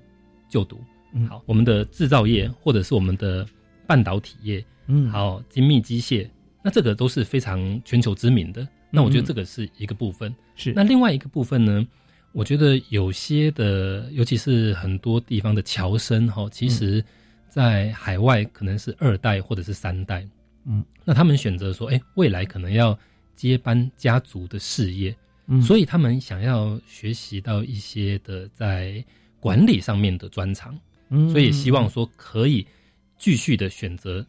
[0.48, 0.80] 就读。
[1.12, 3.46] 嗯，好，我们的制造业或者是我们的
[3.86, 6.28] 半导体业，嗯，好，精密机械。
[6.62, 10.32] 那这个都是非常全球知名的，那我觉得这个是一个部分。
[10.54, 11.86] 是那另外一个部分呢？
[12.32, 17.02] 我觉得有些的，尤其是很多地方的侨生哈，其实
[17.50, 20.26] 在海外可能是二代或者是三代，
[20.64, 22.98] 嗯，那他们选择说，哎，未来可能要
[23.34, 25.14] 接班家族的事业，
[25.48, 29.04] 嗯，所以他们想要学习到一些的在
[29.40, 32.64] 管理上面的专长，嗯，所以也希望说可以
[33.18, 34.24] 继续的选择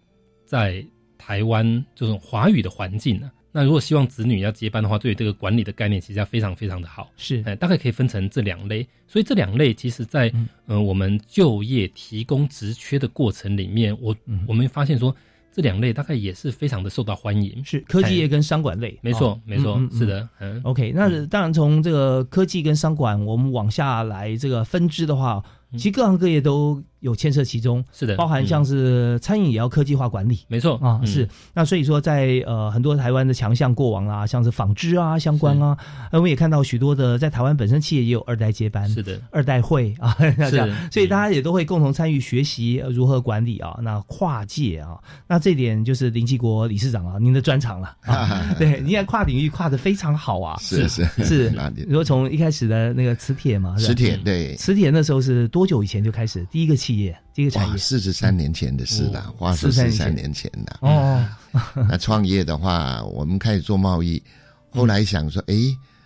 [0.45, 0.83] 在
[1.17, 3.31] 台湾这种华语的环境呢。
[3.51, 7.11] 那如果希望子女要接班的话，对于这个管理的概念，其实要非常非常的好。
[7.17, 8.87] 是，哎，大概可以分成这两类。
[9.07, 15.13] 所以这两类，其实在嗯、呃、我们就业提供职缺的过程里面，我、嗯、我们发现说，
[15.51, 17.61] 这两类大概也是非常的受到欢迎。
[17.65, 20.29] 是科技业跟商管类，没错，哦、没错，是的。
[20.39, 26.81] 嗯，OK，那当然从这个科技跟商管，我们往下来这个分支的话，其实各行各业都。
[27.01, 31.27] 有牵涉其中，是的，包含像是餐饮也要科技化管理，没错啊，是。
[31.53, 35.77] 那所以说，在呃很多台湾的强项过往啊，像是纺织啊相关啊，
[36.13, 40.15] 我们也看到许多的在台湾本身企业也有二代接班，是的，二代会啊，
[40.49, 47.95] 是，所以大家也都会共同参与学习如何管理啊，那跨界啊，那这点就是林继国理事长啊，您的专长了。
[48.05, 51.05] 啊，对，你看跨领域跨的非常好啊，是 是。
[51.23, 51.53] 是，
[51.87, 56.45] 如果从一开始的那个磁铁嘛，磁铁对，磁铁那时候是多久以前就开始？
[56.51, 57.17] 第一个企业？
[57.33, 61.25] 第一个产业四十三年前的事了，话说四十三年前的哦。
[61.89, 64.21] 那创业的话，我们开始做贸易，
[64.69, 65.55] 后来想说，哎，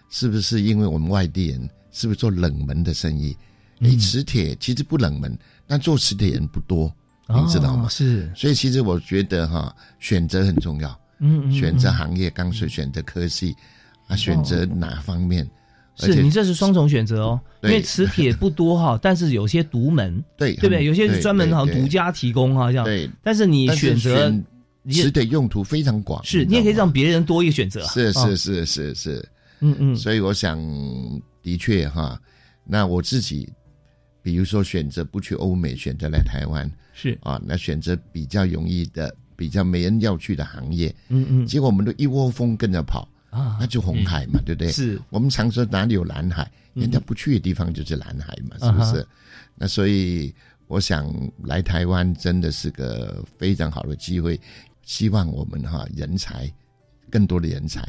[0.10, 3.36] 是不是因为我们外地人，是不是做冷门的生意？
[3.82, 6.93] 哎，磁铁其实不冷门，但做磁铁人不多，
[7.28, 7.89] 你知道吗？
[7.89, 11.00] 是，所以其实我觉得哈，选择很重要。
[11.19, 13.56] 嗯，选择行业，刚说选择科系，
[14.08, 15.50] 啊，选择哪方面？
[15.97, 20.84] 是你这是双重选择哦，因为磁 铁不多哈，但是有些独门，对对不对？
[20.84, 22.84] 有些是专门好像独家提供哈，这样。
[22.84, 24.29] 对，但是你选择
[24.91, 27.81] 磁铁用途非常广，是你也可以让别人多一个选择。
[27.86, 29.29] 是是是是是，
[29.62, 29.95] 嗯嗯。
[29.95, 30.60] 所以我想，
[31.41, 32.19] 的确哈，
[32.65, 33.49] 那我自己，
[34.21, 41.47] 比如说选择不去欧美，选择来台湾，是啊，那选择比较容易的、比较没人要去的行业，嗯嗯。
[41.47, 43.08] 结果我们都一窝蜂跟着跑。
[43.36, 44.71] 啊，那就红海嘛，对不对？
[44.71, 49.06] 是我们常说哪里有蓝海，人家不去的地方就是蓝海嘛，是不是？
[49.56, 50.34] 那所以
[50.67, 54.39] 我想来台湾真的是个非常好的机会，
[54.84, 56.52] 希望我们哈人才
[57.12, 57.82] 更多的人才，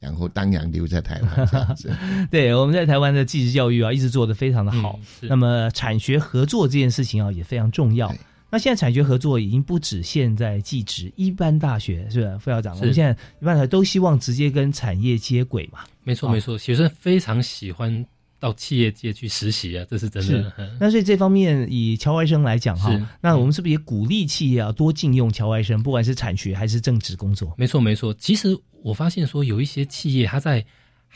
[0.00, 1.94] 然后当然留在台湾这样子。
[2.30, 4.98] 对，我们在台湾的技职教育啊，一直做得非常的好。
[5.20, 8.14] 那么产学合作这件事情啊，也非常重要。
[8.50, 12.76] 那现在产学合作已经不止现在技职，一般大学是不是副校长？
[12.78, 15.80] 我们现在一般来都希望直接跟产业接轨嘛。
[16.04, 18.06] 没错，没错，学生非常喜欢
[18.38, 20.52] 到企业界去实习啊，这是真的。
[20.80, 27.52] 那所以这方面以侨外生来讲哈，那我们是不是也鼓励企业啊多禁用侨外生，不管是产学还是正职工作？
[27.58, 28.14] 没错，没错。
[28.14, 30.64] 其实我发现说有一些企业它在。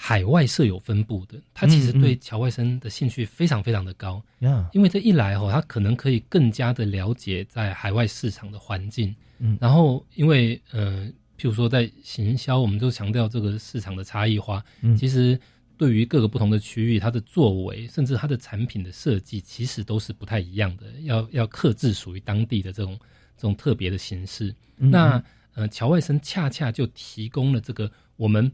[0.02, 15.38] 海外设有分布的，他其实对侨外生的兴趣非常非常的高，嗯，因为这一来哦，他可能可以更加的了解在海外市场的环境，嗯，然后因为呃，譬如说在行销，我们都强调这个市场的差异化，嗯，其实
[15.76, 22.98] 对于各个不同的区域，它的作为甚至它的产品的设计，其实都是不太一样的，要要克制属于当地的这种
[23.36, 24.52] 这种特别的形式。
[24.78, 28.50] 嗯、那呃，侨外生恰恰就提供了这个我们。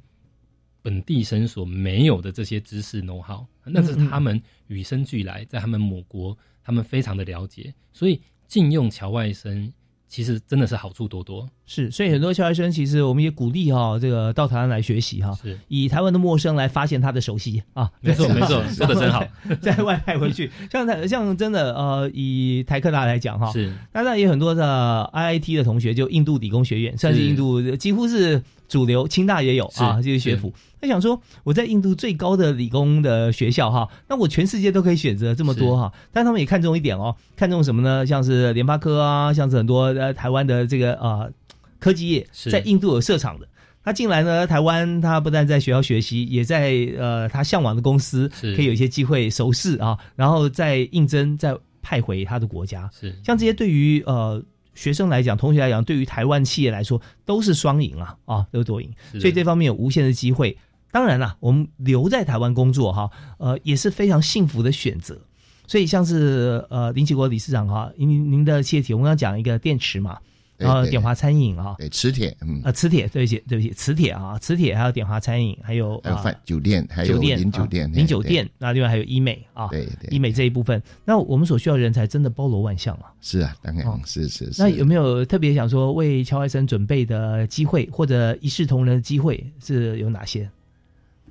[0.86, 9.72] 本地生所没有的这些知识 know how，那是他们与生俱来，在他们母国，他们非常的了解，所以禁用侨外生，
[10.06, 11.48] 其实真的是好处多多。
[11.66, 17.90] 是，所以很多侨外生其实我们也鼓励哈，这个到台湾来学习哈，是以台湾的陌生来发现他的熟悉啊。
[18.00, 19.26] 没错 没错，说的真好。
[19.60, 30.52] 在外派回去，像台像真的呃，以台科大来讲哈，是，那那也有很多的 IIT 的同学，就印度理工学院，算是印度几乎是主流，清大也有啊，这些学府。
[30.80, 38.06] 他想说，我在印度最高的理工的学校哈，那我全世界都可以选择这么多哈，但他们也看重一点哦，看重什么呢？
[38.06, 41.32] 像是联发科啊，像是很多呃台湾的这个呃
[41.78, 43.48] 科技业在印度有设厂的，
[43.82, 54.42] 他进来呢，台湾他不但在学校学习，也在呃他向往的公司可以有一些机会熟识啊，然后再应征再派回他的国家，是像这些对于呃。
[54.76, 60.56] 学生来讲，同学来讲，对于台湾企业来说都是双赢啊啊，都多赢，所以这方面有无限的机会。
[60.92, 65.18] 当然啦，我们留在台湾工作哈，呃，也是非常幸福的选择。
[65.66, 70.18] 所以像是呃林启国理事长哈，您您的企业体，我们要讲一个电池嘛。
[70.56, 83.12] 然后点华餐饮啊，对磁铁，嗯，啊磁铁，对不起对不起，磁铁啊，磁铁还有点华餐饮，还有饭酒店，还有酒店零酒店，零酒店，那另外还有医美啊，对对，医美这一部分，那我们所需要的人才真的包罗万象啊。
[83.20, 84.62] 是啊，当然是是是。
[84.62, 90.48] 那有没有特别想说为乔外生准备的机会，或者一视同仁的机会是有哪些？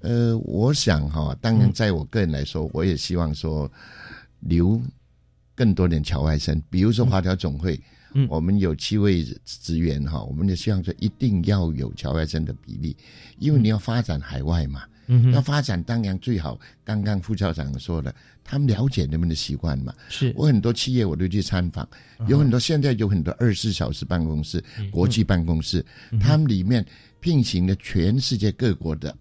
[0.02, 3.68] 呃，我想哈，当然在我个人来说，我也希望说
[4.42, 4.80] 留
[5.56, 7.80] 更多点乔外生，比如说华侨总会，
[8.18, 12.96] 嗯，我们有七位职员哈，我们就希望说一定要有侨外生的比例，
[13.40, 16.58] 因为你要发展海外嘛，嗯，要发展当然最好。
[16.86, 20.34] 刚刚副校长说的，他们了解人们的习惯嘛，是。
[20.38, 21.86] 我很多企业我都去参访，
[22.28, 25.86] 有很多现在有很多二十四小时办公室、国际办公室，
[26.22, 26.86] 他们里面
[27.20, 29.14] 聘请了全世界各国的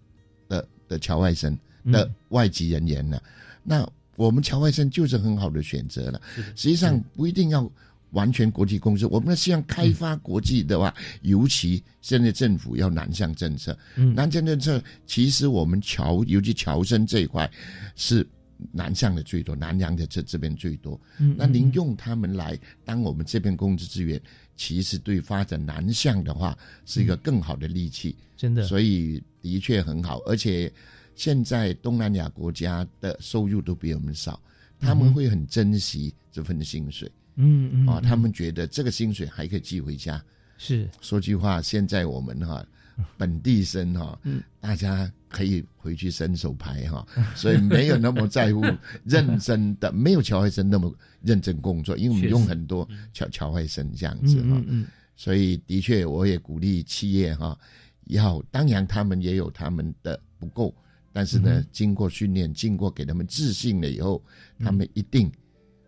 [0.47, 1.57] 的的侨外生
[1.91, 3.21] 的外籍人员呢，
[3.61, 3.85] 那。
[4.17, 6.21] 我们侨外生就是很好的选择了。
[6.55, 7.69] 实际上不一定要
[8.15, 10.91] 完全国际公司，我们希望开发国际的话，
[11.21, 13.77] 尤其现在政府要南向政策。
[14.15, 17.49] 南向政策其实我们侨，尤其侨生这一块
[17.95, 18.27] 是
[18.71, 20.99] 南向的最多，南洋的这这边最多。
[21.37, 24.19] 那您用他们来当我们这边工资资源，
[24.57, 28.15] 其实对发展南向的话是一个更好的利器。
[28.35, 30.71] 真的，所以的确很好，而且。
[31.17, 34.37] 现在东南亚国家的收入都比我们少，
[34.77, 37.07] 他们会很珍惜这份薪水。
[37.07, 40.23] 嗯嗯嗯啊，他们觉得这个薪水还可以寄回家。
[40.57, 42.65] 是说句话，现在我们哈
[43.17, 47.05] 本地生哈，嗯大家可以回去伸手牌哈，
[47.35, 48.63] 所以没有那么在乎
[49.03, 54.63] 认真的，没有乔外生那么认真工作，因为我们用很多乔乔外生这样子哈。
[54.67, 57.57] 嗯所以的确，我也鼓励企业哈，
[58.05, 60.73] 要当然他们也有他们的不够。
[61.11, 64.23] 但是呢，经过训练，经过给他们自信了以后，
[64.59, 65.31] 他们一定。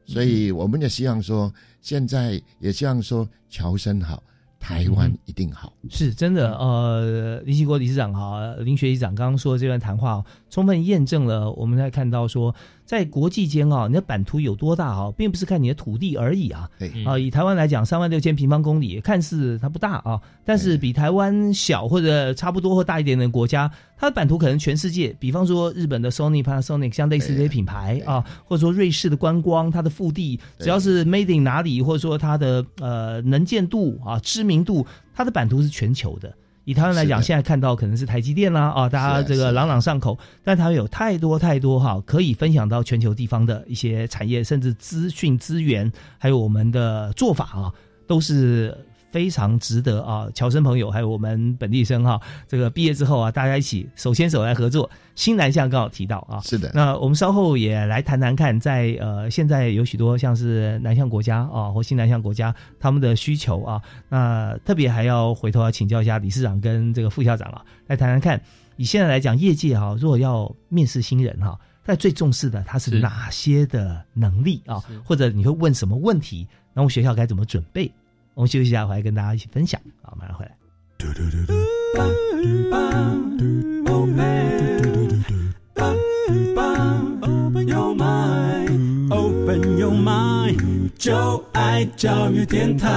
[0.07, 4.23] 所以我们也希望说，现在也希望说，侨生好，
[4.59, 5.71] 台湾一定好。
[5.89, 6.57] 是真的。
[6.57, 12.55] 呃，林奇国理事长哈，林学习长刚刚说的这段谈话，充分验证了我们在看到说。
[12.87, 16.69] 在国际间啊，你的版图有多大啊，并不是看你的土地而已啊。
[17.05, 25.13] 啊，以台湾来讲，三万六千平方公里，看似它不大啊，但是比台湾小或者差不多或大一点的国家，它的版图可能全世界。
[25.19, 36.33] 比方说日本的 Sony、Panasonic，像类似这些品牌啊，或者说瑞士的观光，它的腹地只要是 Made in 哪里，或者说它的呃能见度啊、知名度，它的版图是全球的。
[36.67, 47.71] 以台湾来讲，现在看到可能是台积电啦，啊，大家这个朗朗上口，但台湾有太多太多哈，可以分享到全球地方的一些产业，甚至资讯资源，还有我们的做法啊，
[48.05, 48.77] 都是。
[49.17, 50.29] 非常值得啊！
[50.35, 54.87] 侨生朋友还有我们本地生哈，这个毕业之后啊，大家一起手牵手来合作。
[55.15, 56.69] 新南向刚好提到啊，是的。
[56.71, 68.39] 那我们稍后也来谈谈看，在呃现在有许多像是南向国家啊，或新南向国家他们的需求啊，那特别还要回头要请教一下理事长跟这个副校长啊，来谈谈看。
[68.75, 74.79] 以现在来讲，业界哈，如果要面试新人哈，在最重视的他是哪些的能力啊？
[75.03, 76.47] 或者你会问什么问题？
[76.75, 77.91] 然后学校该怎么准备？
[78.37, 79.81] 我们休息一下，回来跟大家一起分享。
[80.03, 80.55] 好，马上回来。
[90.99, 92.87] 就爱教育电台。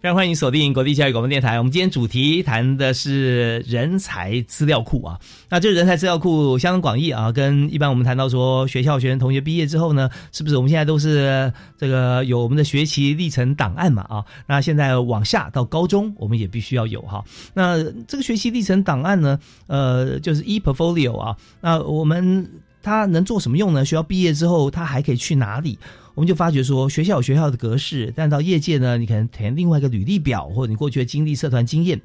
[0.00, 1.58] 非常欢迎锁定国立教育广播电台。
[1.58, 5.20] 我们今天主题谈的是人才资料库啊。
[5.50, 14.24] 那这个人才资料库相当广义啊，跟一般我们谈到说学校学生同学毕业之后呢，是不是我们现在都是这个有我们的学习历程档案嘛啊？
[14.46, 17.22] 那现在往下到高中，我们也必须要有哈。
[17.52, 21.36] 那这个学习历程档案呢，呃，就是 e portfolio 啊。
[21.60, 22.50] 那我们
[22.82, 23.84] 它能做什么用呢？
[23.84, 25.78] 学校毕业之后，它还可以去哪里？
[26.14, 32.00] 我们就发觉说，学校有学校的格式，但到业界呢，你可能填另外一个履历表，或者你过去的经历、社团经验。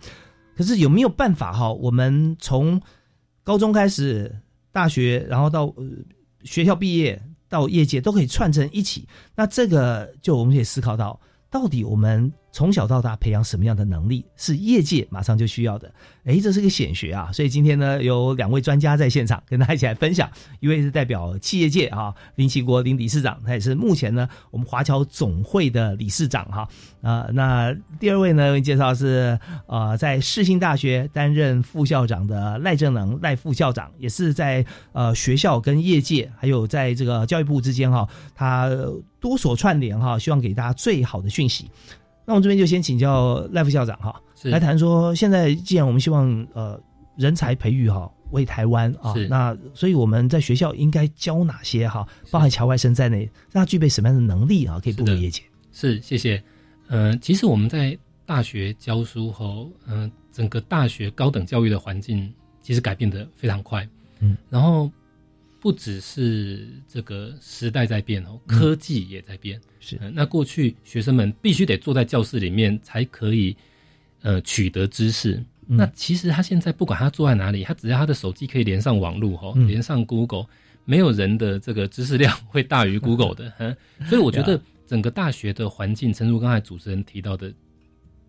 [0.56, 1.72] 可是有没有办法哈？
[1.72, 2.82] 我们从
[3.43, 4.34] 高中开始，
[4.72, 5.74] 大学，然后到
[6.43, 9.08] 学校毕业，到业界都可以串成一起。
[9.36, 12.32] 那这个就我们可以思考到，到底我们。
[12.56, 15.93] 从小到大培养什么样的能力是业界马上就需要的？
[16.24, 17.30] 哎，这是个显学啊！
[17.34, 20.32] 所以今天呢，有两位专家在现场跟大家一起来分享。
[20.62, 26.66] 一位是代表企业界啊，林奇国林理事长，他也是目前呢我们华侨总会的理事长哈
[27.01, 27.28] 啊。
[27.34, 29.38] 那第二位呢，介绍是
[29.68, 38.70] 呃在世新大学担任副校长的赖正能赖副校长，也是在呃学校跟业界还有在这个教育部之间哈，他
[39.20, 41.70] 多所串联哈，希望给大家最好的讯息。
[42.26, 46.80] 那我们这边就先请教赖副校长哈，来谈说现在既然我们希望呃
[47.15, 55.43] 人才培育哈为台湾啊，那所以我们在学校应该教哪些哈，包含侨外生在内，让他具备什么样的能力啊，可以步入业界？
[55.71, 56.43] 是，谢谢。
[56.88, 63.88] 呃，其实我们在大学教书后，嗯，整个大学高等教育的环境其实改变的非常快，
[64.19, 64.91] 嗯，然后。
[65.66, 69.59] 不只是这个时代在变哦，科技也在变。
[69.80, 73.57] 是，那过去学生们必须得坐在教室里面才可以，
[74.22, 75.43] 呃，取得知识。
[75.66, 80.45] 那其实他现在不管他坐在哪里，他只要他的手机可以连上网络哈，连上 Google，
[80.84, 83.51] 没有人的这个知识量 会大于 Google 的。
[83.57, 83.76] 嗯，
[84.07, 87.51] 所以我觉得 整个大学的环境，正如刚才主持人提到的，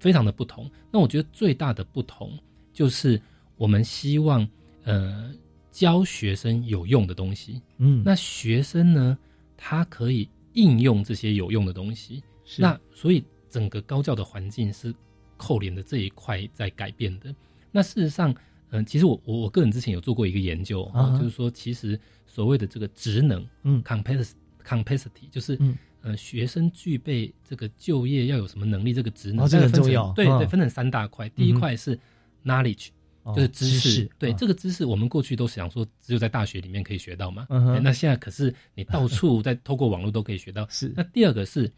[0.01, 0.70] 非常的不同。
[0.91, 2.32] 那我觉得最大的不同
[2.72, 3.20] 就是
[3.59, 4.49] 我们希望
[4.84, 5.30] 呃
[5.77, 7.61] 教学生有用的东西。
[7.77, 9.18] 嗯，那学生呢，
[9.57, 12.22] 他可以应用这些有用的东西。
[12.57, 14.95] 那所以整个高教的环境是。
[15.39, 17.29] 扣连的这一块在改变的，
[17.70, 18.35] 那事实上，
[18.70, 24.31] 嗯，其实我我我个人之前有做过一个研究啊，就是说，其实所谓的这个职能，嗯，capacity
[24.64, 32.01] capacity，就是嗯，呃，学生具备这个就业要有什么能力，这个职能，这个很重要，对对，分成三大块，第一块是
[32.43, 32.89] knowledge，
[33.35, 37.47] 就是知识，对这个知识，我们过去都想说只有在大学里面可以学到嘛，
[37.83, 40.93] 那现在可是你到处 在透过网络都可以学到，是。
[40.97, 41.72] 那第二个是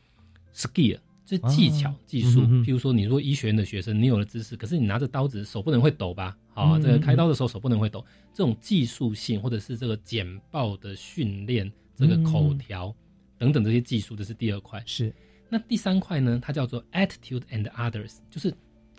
[0.54, 0.98] skill。
[1.30, 6.34] 是技巧、技术，譬如说，你说医学院的学生，你有了知识，可是你拿着刀子手不能会抖吧？
[6.54, 12.96] 好，这个开刀的时候手不能会抖，这种技术性或者是这个简报的训练，这个口条
[13.36, 14.82] 等等这些技术，这是第二块。
[14.86, 15.14] 是，
[15.50, 16.40] 那第三块呢？
[16.42, 18.50] 它叫做 attitude and others，就是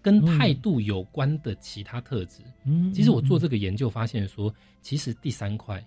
[0.10, 2.42] 跟态度有关的其他特质。
[2.66, 5.86] 嗯，其实我做这个研究发现说，其实第三块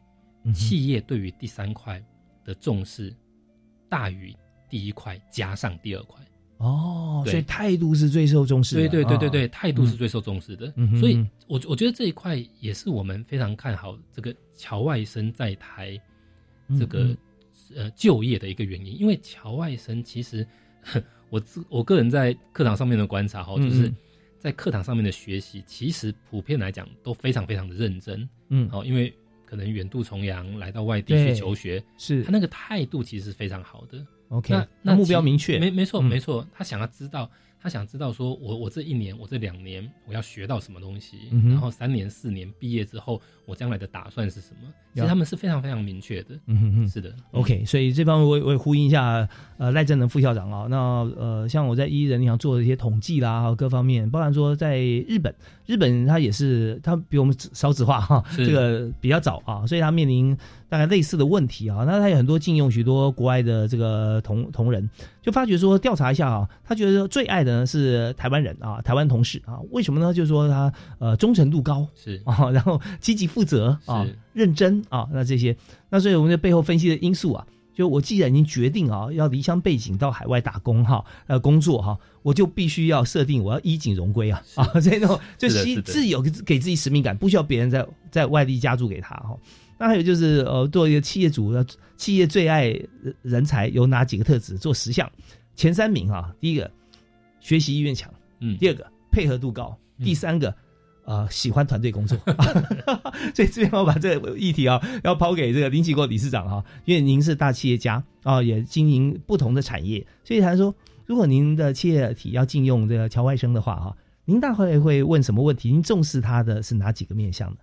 [0.55, 2.03] 企业对于第三块
[2.45, 3.15] 的重视
[3.89, 4.35] 大于
[4.69, 6.21] 第一块加上第二块。
[6.59, 8.89] 哦，所以态度是最受重视的。
[8.89, 10.73] 对对对对对，态度是最受重视的。
[11.01, 11.17] 所以，
[11.49, 16.01] 我我觉得这一块也是我们非常看好这个侨外生在台
[16.79, 17.17] 这个
[17.75, 18.97] 呃就业的一个原因。
[18.97, 20.47] 因为侨外生其实
[21.31, 23.93] 我自我个人在课堂上面的观察哈，就是
[24.43, 28.29] 在课堂上面的学习，其实普遍来讲都非常非常的认真。
[28.49, 29.15] 嗯，好，因为
[29.47, 34.05] 可能远渡重洋来到外地去求学，是他那个态度其实是非常好的。
[34.31, 37.31] OK，那目标明确，没没错没错，他想要知道，
[37.63, 44.69] 他想知道说，我我这一年，我这两年，我要学到什么东西，然后三年四年毕业之后，我将来的打算是什么？
[44.95, 46.39] 其实他们是非常非常明确的。
[46.47, 47.15] 嗯哼哼，是的。
[47.31, 50.77] OK，所以这方面我我也呼应一下，呃，赖正能副校长啊，那
[51.17, 55.33] 呃，像我在一人银行做的一些统计啦，各方面，包含说在日本，
[55.65, 60.37] 日本他也是他比我们少子化哈，这个比较早啊，所以他面临。
[60.73, 64.89] 大概类似的问题啊，那他有很多禁用许多国外的这个同同仁，
[65.21, 70.15] 就发觉说调查一下啊，他觉得最爱的呢是台湾人啊，台湾同事啊，为什么呢？
[70.15, 72.23] 就是说他呃忠诚度高是。
[72.25, 75.55] 啊，然后积极负责啊，认真啊，那这些，
[75.91, 89.37] 那所以我们在背后分析的因素啊，就我既然已经决定啊要离乡背景到海外打工哈呃工作哈，我就必须要设定我要衣锦荣归啊啊 这种就自自有给自己使命感，不需要别人在在外地加注给他哈。
[89.83, 91.67] 那还有就是，呃，做一个企业主，要
[91.97, 92.73] 企业最爱
[93.21, 94.57] 人才有哪几个特质？
[94.57, 95.11] 做十项，
[95.57, 96.33] 前三名啊。
[96.39, 96.71] 第一个，
[97.41, 98.09] 学习意愿强，
[98.39, 98.57] 嗯。
[98.59, 99.77] 第二个，配合度高。
[99.99, 100.55] 第三个，
[101.05, 102.17] 呃，喜欢团队工作。
[103.35, 110.73] 所以这边我把这个议题啊，要抛给这个林启国理事长哈，因为您是大企业家啊，也经营不同的产业，所以他说，
[111.07, 115.73] 如果您的企业体要禁用这个乔外生的话哈，您大概会问什么问题？
[115.73, 117.57] 您重视他的是哪几个面向呢？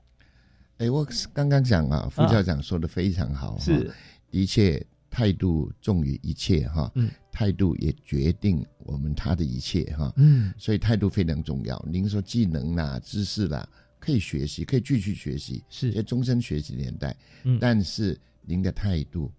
[0.79, 3.91] 哎，我刚刚讲啊，副校长说的非常好，是。
[4.31, 11.83] 的确态度重于一切哈，嗯，态度也决定我们他的一切哈，嗯，所以态度非常重要。
[11.85, 13.67] 您说技能啦、知识啦，
[13.99, 15.91] 可以学习，可以继续学习，是。
[15.91, 17.13] 在终身学习年代，
[17.43, 19.29] 嗯，但是您的态度，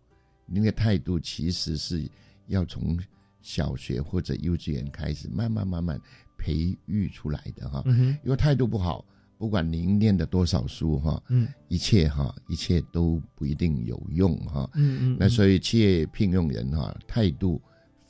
[0.45, 2.07] 您的态度其实是
[2.49, 2.99] 要从
[3.41, 5.99] 小学或者幼稚园开始，慢慢慢慢
[6.37, 9.07] 培育出来的哈，嗯因为态度不好。
[9.41, 17.59] 不管您念的多少书哈，嗯，一切哈，一切都不一定有用哈，嗯嗯，那所以企业聘用人哈，态度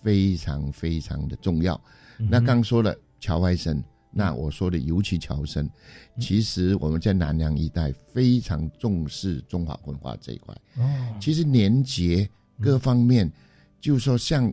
[0.03, 1.81] 非常非常的重要。
[2.19, 5.71] 那刚说了侨外生，那我说的尤其侨生，
[6.19, 10.53] 其实我们在南洋一带非常重视中华文化这一块。
[10.79, 12.29] 哦，其实年节
[12.61, 13.31] 各方面，
[13.81, 14.53] 就说像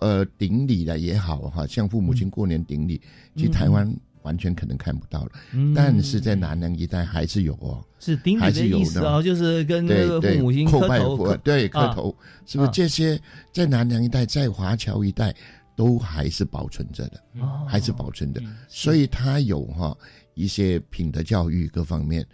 [0.00, 2.98] 呃顶礼的也好哈，像父母亲过年顶礼，
[3.36, 3.94] 其实台湾。
[4.28, 5.32] 完全可能看不到了，
[5.74, 12.14] 但是在南洋一带还是有哦，是顶礼的意思哦，就是跟那个父母亲叩拜头，对磕头，
[12.44, 13.18] 是不是这些
[13.54, 15.34] 在南洋一带，在华侨一带
[15.74, 17.18] 都还是保存着的，
[17.66, 19.96] 还是保存的，所以他有哈
[20.34, 22.26] 一些品德教育各方面。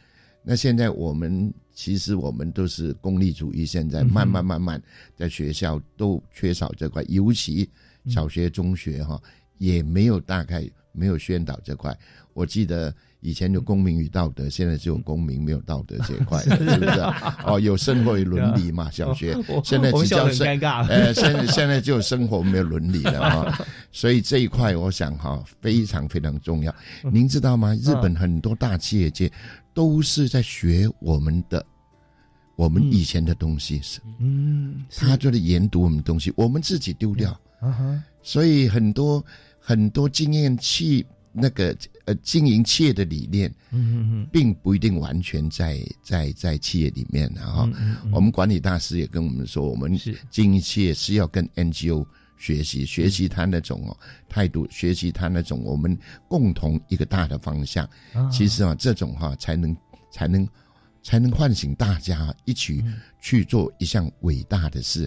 [0.43, 4.83] 那现在我们其实我们都是功利主义，现在慢慢慢慢
[5.15, 7.71] 在学校都缺少这块，尤其
[8.09, 9.23] 小学、中学哈
[9.59, 10.69] 也没有大概。
[10.95, 11.95] 没有宣导这块，
[12.33, 17.01] 我记得以前有公民与道德，现在只有公民没有道德这一块， 是不是？
[17.45, 18.89] 哦，有生活与伦理嘛？
[18.93, 23.67] 小学现在只叫生，呃，现在现在就生活没有伦理了啊。
[23.93, 26.75] 所以这一块，我想哈，非常非常重要。
[27.13, 27.75] 您知道吗？
[27.83, 29.31] 日本很多大企业界
[29.75, 31.65] 都是在学我们的。
[32.57, 37.37] 我们以前的东西是，嗯，他就在研读我们东西，我们自己丢掉，
[38.23, 39.21] 所以很多
[39.67, 47.67] 很多经验企那个呃经营企业的理念，嗯嗯并不一定完全在在在企业里面啊。
[48.13, 49.99] 我们管理大师也跟我们说，我们
[50.31, 52.07] 经营企业是要跟 NGO
[52.37, 53.97] 学习，学习他那种哦
[54.29, 55.97] 态度，学习他那种我们
[56.29, 57.89] 共同一个大的方向。
[58.31, 59.75] 其实啊，这种哈才能
[60.13, 60.47] 才能。
[61.07, 62.83] 才能唤醒大家一起
[63.21, 65.07] 去做一项伟大的事，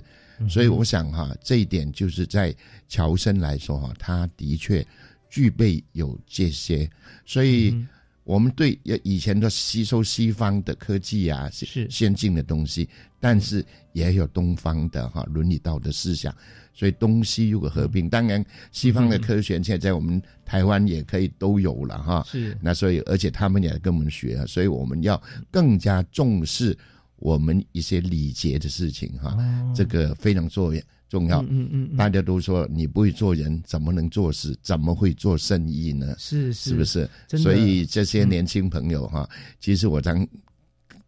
[0.49, 2.55] 所以我想哈，这一点就是在
[2.87, 4.85] 乔森来说哈，他的确
[5.29, 6.89] 具备有这些，
[7.25, 7.75] 所以
[8.23, 12.87] 我们对以前都吸收西方的科技啊，是先进的东西，
[13.19, 16.35] 但是也有东方的哈伦理道德思想。
[16.73, 22.23] 所以东西如果合并，当然西方的科学现在在我们台湾也可以都有了哈。
[22.27, 22.55] 是。
[22.61, 25.19] 那所以而且他们也跟我们学，所以我们要
[25.49, 26.77] 更加重视
[27.17, 29.35] 我们一些礼节的事情哈。
[29.37, 29.73] 哦。
[29.75, 31.41] 这个非常重要重要。
[31.49, 31.97] 嗯嗯。
[31.97, 34.57] 大家都说你不会做人，怎么能做事？
[34.61, 36.15] 怎么会做生意呢？
[36.17, 36.69] 是是。
[36.69, 37.09] 是不是？
[37.37, 40.27] 所以这些年轻朋友哈，其实我常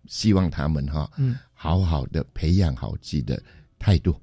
[0.07, 3.41] 希望他们哈，嗯，好好的培养好自己的
[3.77, 4.15] 态度。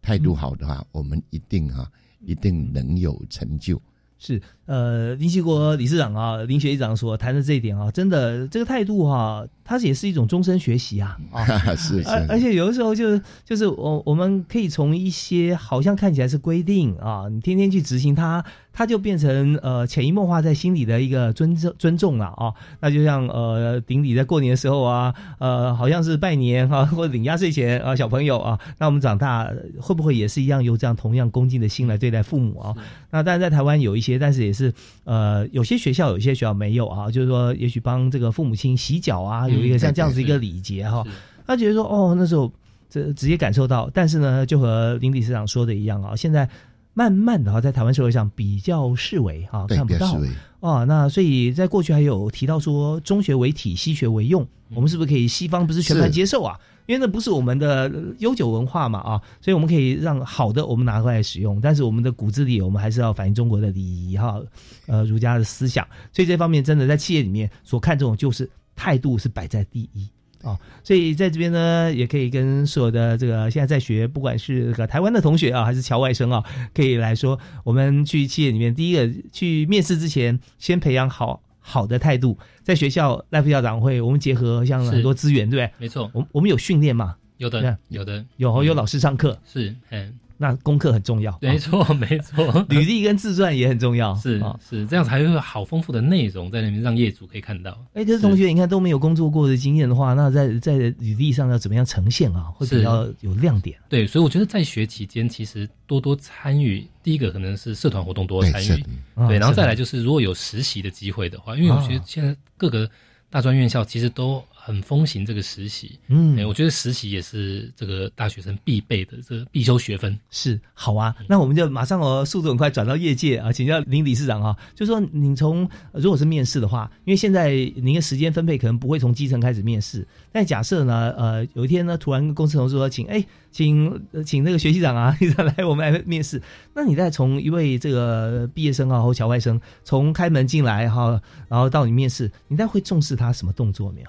[0.00, 1.88] 态度好的话，我们一定哈，
[2.20, 3.80] 一定能有成就。
[4.18, 11.16] 是，呃，林锡国理事长啊，林学长所谈的这一点啊，真的这个态度哈，它也是一种终身学习啊。
[11.32, 11.44] 啊，
[11.76, 12.08] 是是。
[12.28, 18.44] 而且有的时候就是就是我我们可以从一些好像看起来是规定啊，你天天去执行它。
[18.74, 29.46] 它就变成呃潜移默化在心里的一个尊重尊重了啊，那就像呃顶礼在过年的时候啊，呃好像是拜年哈或者领压岁钱啊小朋友啊，那我们长大
[29.78, 32.74] 会不会也是一样有这样同样恭敬的心来对待父母啊？
[33.10, 34.72] 那当然在台湾有一些，但是也是
[35.04, 41.04] 呃有些学校有些学校没有啊，就是说也许帮这个父母亲洗脚啊，有一个像这样子一个礼节哈，
[41.46, 42.52] 他觉得说哦那时候
[42.88, 46.48] 这直接感受到，但是呢就和林理事长说的一样啊，现在。
[46.94, 50.18] 慢慢的哈，在台湾社会上比较视为哈看不到。
[50.60, 56.58] 哦，那所以在过去还有提到说中学为体，西学为用，我们是不是可以西方不是全盘接受啊？
[56.86, 64.40] 因为那不是我们的悠久文化嘛啊，所以我们可以让好的我们拿过来使用，但是我们的骨子里我们还是要反映中国的礼仪哈，
[64.86, 70.08] 呃儒家的思想，所以这方面真的在企业里面所看重就是态度是摆在第一。
[70.42, 76.42] 哦，所以在这边呢，也可以跟所有的这个现在在学，不管是这个台湾的同学啊，还是侨外生啊，
[76.74, 82.36] 可以来说，我们去企业里面，第一个去面试之前，先培养好好的态度。
[82.62, 85.70] 在学校赖副校长会，我们结合像很多资源，对不对？
[85.78, 87.16] 没错，我们我们有训练嘛？
[87.38, 90.12] 有的，有的，有有老师上课，是，嗯。
[90.42, 97.78] 那功课很重要，没错没错， 履历跟自传也很重要，是是这样才会有好丰富的内容在那边让业主可以看到。
[97.94, 102.50] 哎，这同学你看都没有工作过的经验的话，那在在履历上要怎么样呈现啊？
[102.56, 103.78] 会比较有亮点。
[103.88, 108.84] 对，所以我觉得在学期间其实多多参与，第一个可能是社团活动多参与，
[109.28, 112.90] 对，然后再来就是如果有实习的机会的话，因为我觉得现在各个
[113.30, 114.44] 大专院校其实都。
[114.64, 120.16] 很风行这个实习，嗯，我觉得实习也是这个大学生必备的这个必修学分。
[120.30, 135.18] 是好啊，那我们就马上哦，速度很快转到业界啊，请教林理事长啊，就说你从如果是面试的话，因为现在您的时间分配可能不会从基层开始面试，但假设呢，呃，有一天呢，突然公司同事说，请哎，请请那个学习长啊，
[135.56, 136.40] 来我们来面试，
[136.72, 144.08] 那你再从一位这个毕业生啊或小外生从开门进来哈，然后到你面试，你再会重视他什么动作没有？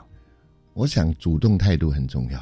[0.73, 2.39] 我想主动态度很重要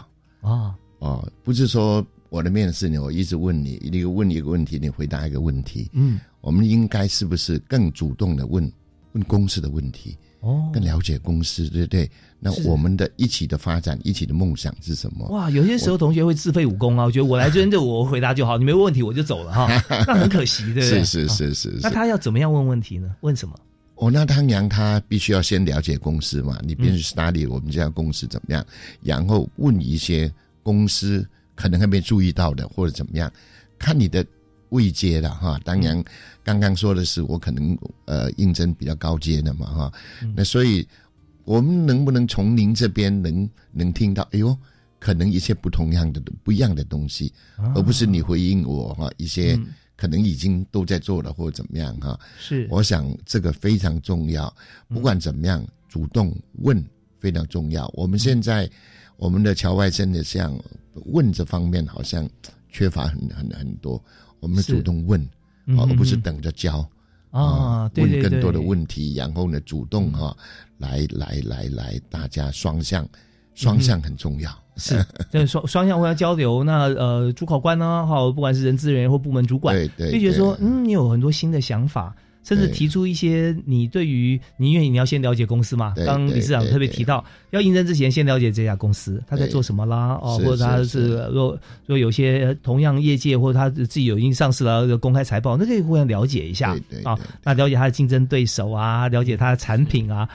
[0.49, 5.89] 啊哦，不是说我的面试你，我一直问你，你问一个问题，你回答一个问题。
[5.93, 8.71] 嗯，我们应该是不是更主动的问
[9.13, 10.15] 问公司的问题？
[10.39, 12.09] 哦，更了解公司，对不对？
[12.39, 15.27] 那我们的一起的发展，一起的梦想是什么？
[15.29, 19.67] 哇，有些时候同学会自废武功啊，我觉得我来这边就我回答就好，你没问题我就走了哈，
[20.07, 21.03] 那很可惜，对不对？
[21.03, 21.79] 是是是是。
[21.81, 23.13] 那他要怎么样问问题呢？
[23.21, 23.55] 问什么？
[24.01, 28.65] 哦，那汤阳他必须要先了解公司嘛，你必须 study 我们这家公司怎么样，
[29.03, 30.33] 然后问一些
[30.63, 31.23] 公司
[31.53, 33.31] 可能还没注意到的或者怎么样，
[33.77, 34.25] 看你的
[34.69, 35.59] 位阶的哈。
[35.63, 36.03] 当然，
[36.43, 39.93] 刚刚说的是我可能呃应征比较高阶的嘛哈，
[40.35, 40.83] 那所以
[41.45, 44.27] 我们能不能从您这边能能听到？
[44.31, 44.57] 哎呦，
[44.97, 47.31] 可能一些不同样的不一样的东西，
[47.75, 49.59] 而不是你回应我哈一些。
[50.01, 52.19] 可能已经都在做了，或者怎么样哈？
[52.39, 54.51] 是，我想这个非常重要。
[54.87, 56.83] 不管怎么样，主动问
[57.19, 57.87] 非常重要。
[57.93, 58.67] 我们现在
[59.17, 60.59] 我们的侨外生的像
[61.05, 62.27] 问这方面好像
[62.67, 64.03] 缺乏很很很多，
[64.39, 65.23] 我们主动问，
[65.77, 66.89] 而不是等着教
[67.29, 70.35] 啊，问更多的问题，然后呢，主动哈
[70.79, 73.07] 来来来来，大家双向
[73.53, 74.60] 双向很重要。
[74.77, 76.63] 是，这 双双向互相交流。
[76.63, 85.93] 那呃，主考官呢，哈，不管是人资人员或部门主管，就觉得说，嗯，你有很多新的想法，甚至提出一些你对于你愿意你要先了解公司嘛。
[86.05, 91.55] 刚理事长特别提到，要应征之前先了解这家公司他在做什么啦，哦，或者他是若
[91.85, 97.15] 若有些同样业界或者他自己有已经上市了公开财报，那可以互相了解一下啊。
[97.43, 100.27] 那了解他的竞争对手啊，了解他的产品啊。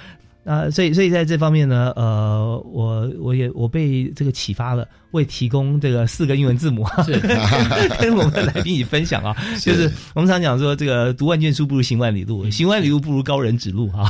[0.46, 6.86] 啊，所以所以在这方面呢，呃，我我也我被这个启发了，为提供这个四个英文字母，
[8.00, 14.08] 跟我们的来宾一起分享啊，就是我们常讲说，这个读万卷书不如行万里路，行万里路不如高人指路啊。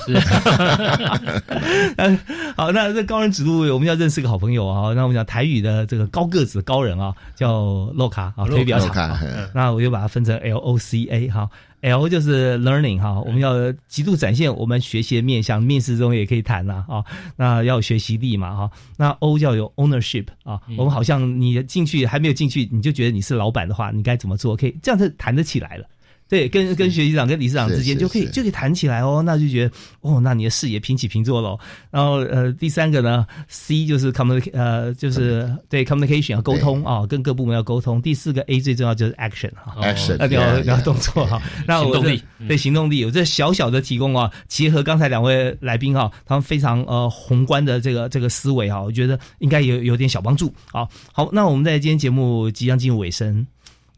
[1.97, 2.19] 嗯，
[2.55, 4.93] 好，那这高人指路，我们要认识个好朋友啊。
[4.93, 9.19] 那我们讲台语的这个高个子高人啊，叫洛卡啊，腿比较长。
[9.55, 11.49] 那我就把它分成 L O C A 哈。
[11.87, 17.05] L 就是 learning 哈，我们要极度展现我们学习的面向，面试中也可以谈呐啊，
[17.37, 18.71] 那要有学习力嘛哈。
[18.97, 24.57] 那 O 要有 ownership 啊，我们好像你进去还没有进去，你就觉得你是老板的话，你该怎么做？
[24.57, 25.87] 可以这样子谈得起来了。
[26.29, 31.57] 对，跟跟学习长、跟理事长之间就可以就可以谈起来哦，那就觉得哦，那你的视野平起平坐喽。
[31.91, 38.03] 然后呃，第三个呢，C 就是 communication，呃，就是对 communication 要沟通啊，跟各部门要沟通。
[38.03, 41.41] 第四个 A 最重要就是 action 哈，action 要要动作哈。
[41.67, 50.53] 那行动力对行动力有这小小的提供啊，结合刚才两位来宾哈，他们非常呃宏观的这个这个思维哈，我觉得应该有有点小帮助。
[50.73, 53.47] 好，好，那我们在今天节目即将进入尾声。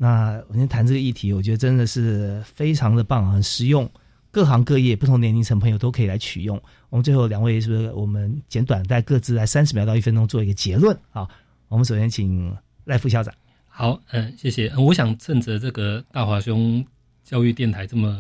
[0.01, 3.91] 那我先谈这个议题，我觉得真的是非常的棒，很实用，
[4.31, 6.57] 各行各业、不同年龄层朋友都可以来取用。
[6.89, 11.29] 我们最后两位是不是我们简短在各自来三十秒到一分钟做一个结论啊？
[11.67, 13.35] 我们首先请赖副校长。
[13.67, 14.73] 好，嗯，谢谢。
[14.79, 16.87] 我想趁着这个大华兄
[17.25, 18.17] 教育电台这么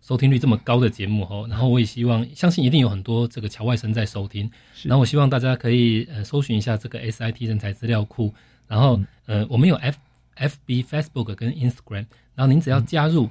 [0.00, 4.50] 收听率这么高的节目哦，然后我也希望相信一定有很多这个侨外生在收听，
[4.84, 8.32] 然后我希望大家可以呃搜寻一下这个 SIT 人才资料库，
[8.66, 9.98] 然后呃我们有 F。
[10.34, 13.28] F B Facebook 跟 Instagram，然后您只要加入，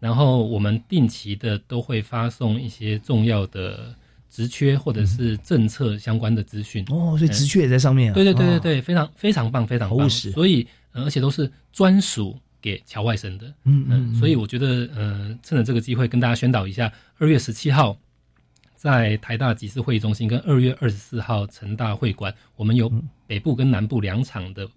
[0.00, 3.94] 然后我们定期的都会发送一些重要的
[4.30, 8.12] 职缺或者是政策相关的资讯哦，所以职缺也在上面。
[8.12, 10.08] 对对对对对，非常非常棒，非常棒。
[10.08, 13.46] 所以而且都是专属给侨外生的。
[13.64, 17.96] 嗯嗯，所以我觉得呃，趁着这个机会跟大家宣导一下，二月十七号
[18.74, 22.90] 在台大集思会议中心跟二月二十四号成大会馆，我们有
[23.26, 24.68] 北部跟南部两场的。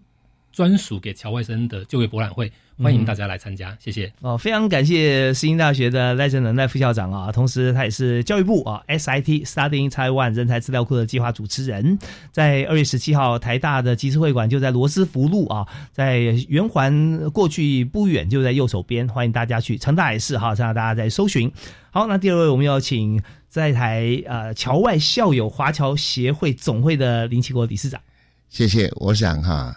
[0.59, 2.51] 专属给侨外生的就业博览会，
[2.83, 4.11] 欢迎大家来参加，谢谢。
[4.19, 11.97] 哦，非常感谢世新大学的赖正能赖副校长啊，同时他也是教育部啊 SIT Studying Taiwan 人才资料库的计划主持人。
[12.33, 16.17] 在二月十七号，台大的集思会馆就在罗斯福路啊，在
[16.49, 19.77] 圆环过去不远，就在右手边，欢迎大家去。
[19.77, 21.49] 成大也是哈，让大家在搜寻。
[21.89, 28.01] 好，那第二位我们要请在台呃侨外校友华侨协会总会的林奇国理事长，
[28.49, 28.91] 谢谢。
[28.97, 29.73] 我想哈。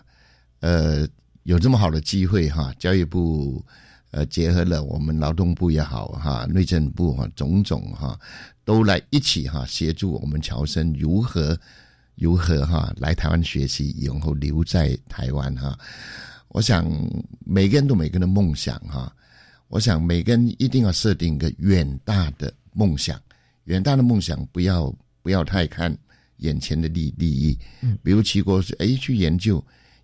[0.63, 1.05] 呃，
[1.43, 3.61] 有这么好的机会哈，教育部
[4.13, 8.17] 呃结合了我们劳动部也好哈，内政部哈，种种哈，
[8.65, 11.59] 都来一起哈协助我们侨生如何
[12.15, 15.77] 如何哈来台湾学习，然后留在台湾哈。
[16.47, 16.87] 我想
[17.45, 19.13] 每个人都每个人的梦想哈，
[19.67, 23.21] 我想每个人一定要设定一个远大的梦想，
[23.65, 25.93] 远大的梦想不要不要太看
[26.37, 29.61] 眼前的利利益，嗯，比如齐国是哎去研究。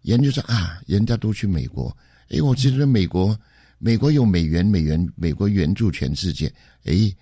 [0.09, 1.95] 研究说啊，人家都去美国，
[2.31, 3.39] 哎，我觉得美国，
[3.79, 6.51] 美国有美元，美元，美国援助全世界，
[6.85, 7.15] 哎，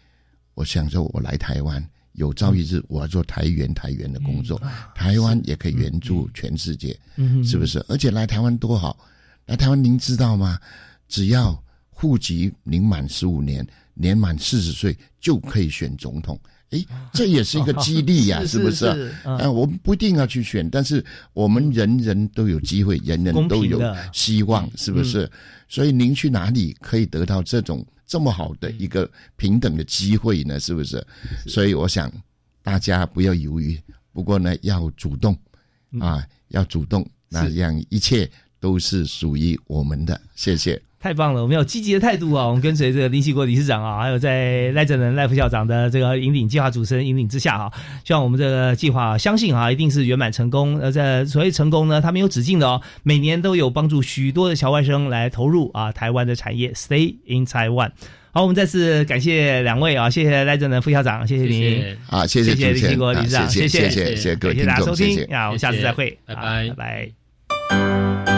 [0.54, 4.62] 我想说，我来台湾，有朝一日我要做台援台援的工作，
[4.94, 6.96] 台湾也可以援助全世界，
[7.44, 7.84] 是不是？
[7.88, 8.96] 而且来台湾多好，
[9.46, 10.56] 来台湾您知道吗？
[11.08, 11.60] 只要
[11.90, 16.38] 户籍您满十五年，年满四十岁就可以选总统。
[16.88, 18.86] 哎，这也是一个激励呀， 是不是？
[19.24, 23.80] 啊，我们不一定要去选，但是我们人人都有机会，人人都有
[24.12, 25.30] 希望，是不是？
[25.68, 30.58] 所以您去哪里可以得到这种这么好的一个平等的机会呢？
[30.60, 31.04] 是不是？
[31.46, 32.12] 所以我想
[32.62, 33.80] 大家不要犹豫，
[34.12, 35.36] 不过呢要主动
[36.00, 40.20] 啊，要主动，那样一切都是属于我们的。
[40.34, 40.80] 谢谢。
[40.98, 41.42] 太棒了！
[41.42, 42.46] 我们有积极的态度啊！
[42.46, 47.70] 我们跟随这个林启国理事长啊，还有在赖正仁赖副校长的这个引领计划主持人引领之下啊，
[48.02, 50.78] 希望我们这个计划相信啊，一定是圆满成功。
[50.80, 57.90] 呃，在所谓成功呢，它没有止境的哦，每年都有帮助许多的侨外生来投入啊台湾的产业，Stay in Taiwan。
[58.32, 67.08] 好，我们再次感谢两位啊，谢谢赖正仁副校长，谢谢您，啊，谢谢谢林启国理事长，谢谢谢谢谢各位听众，大家收听谢谢啊，我们下次再会，拜拜拜
[67.68, 68.35] 拜。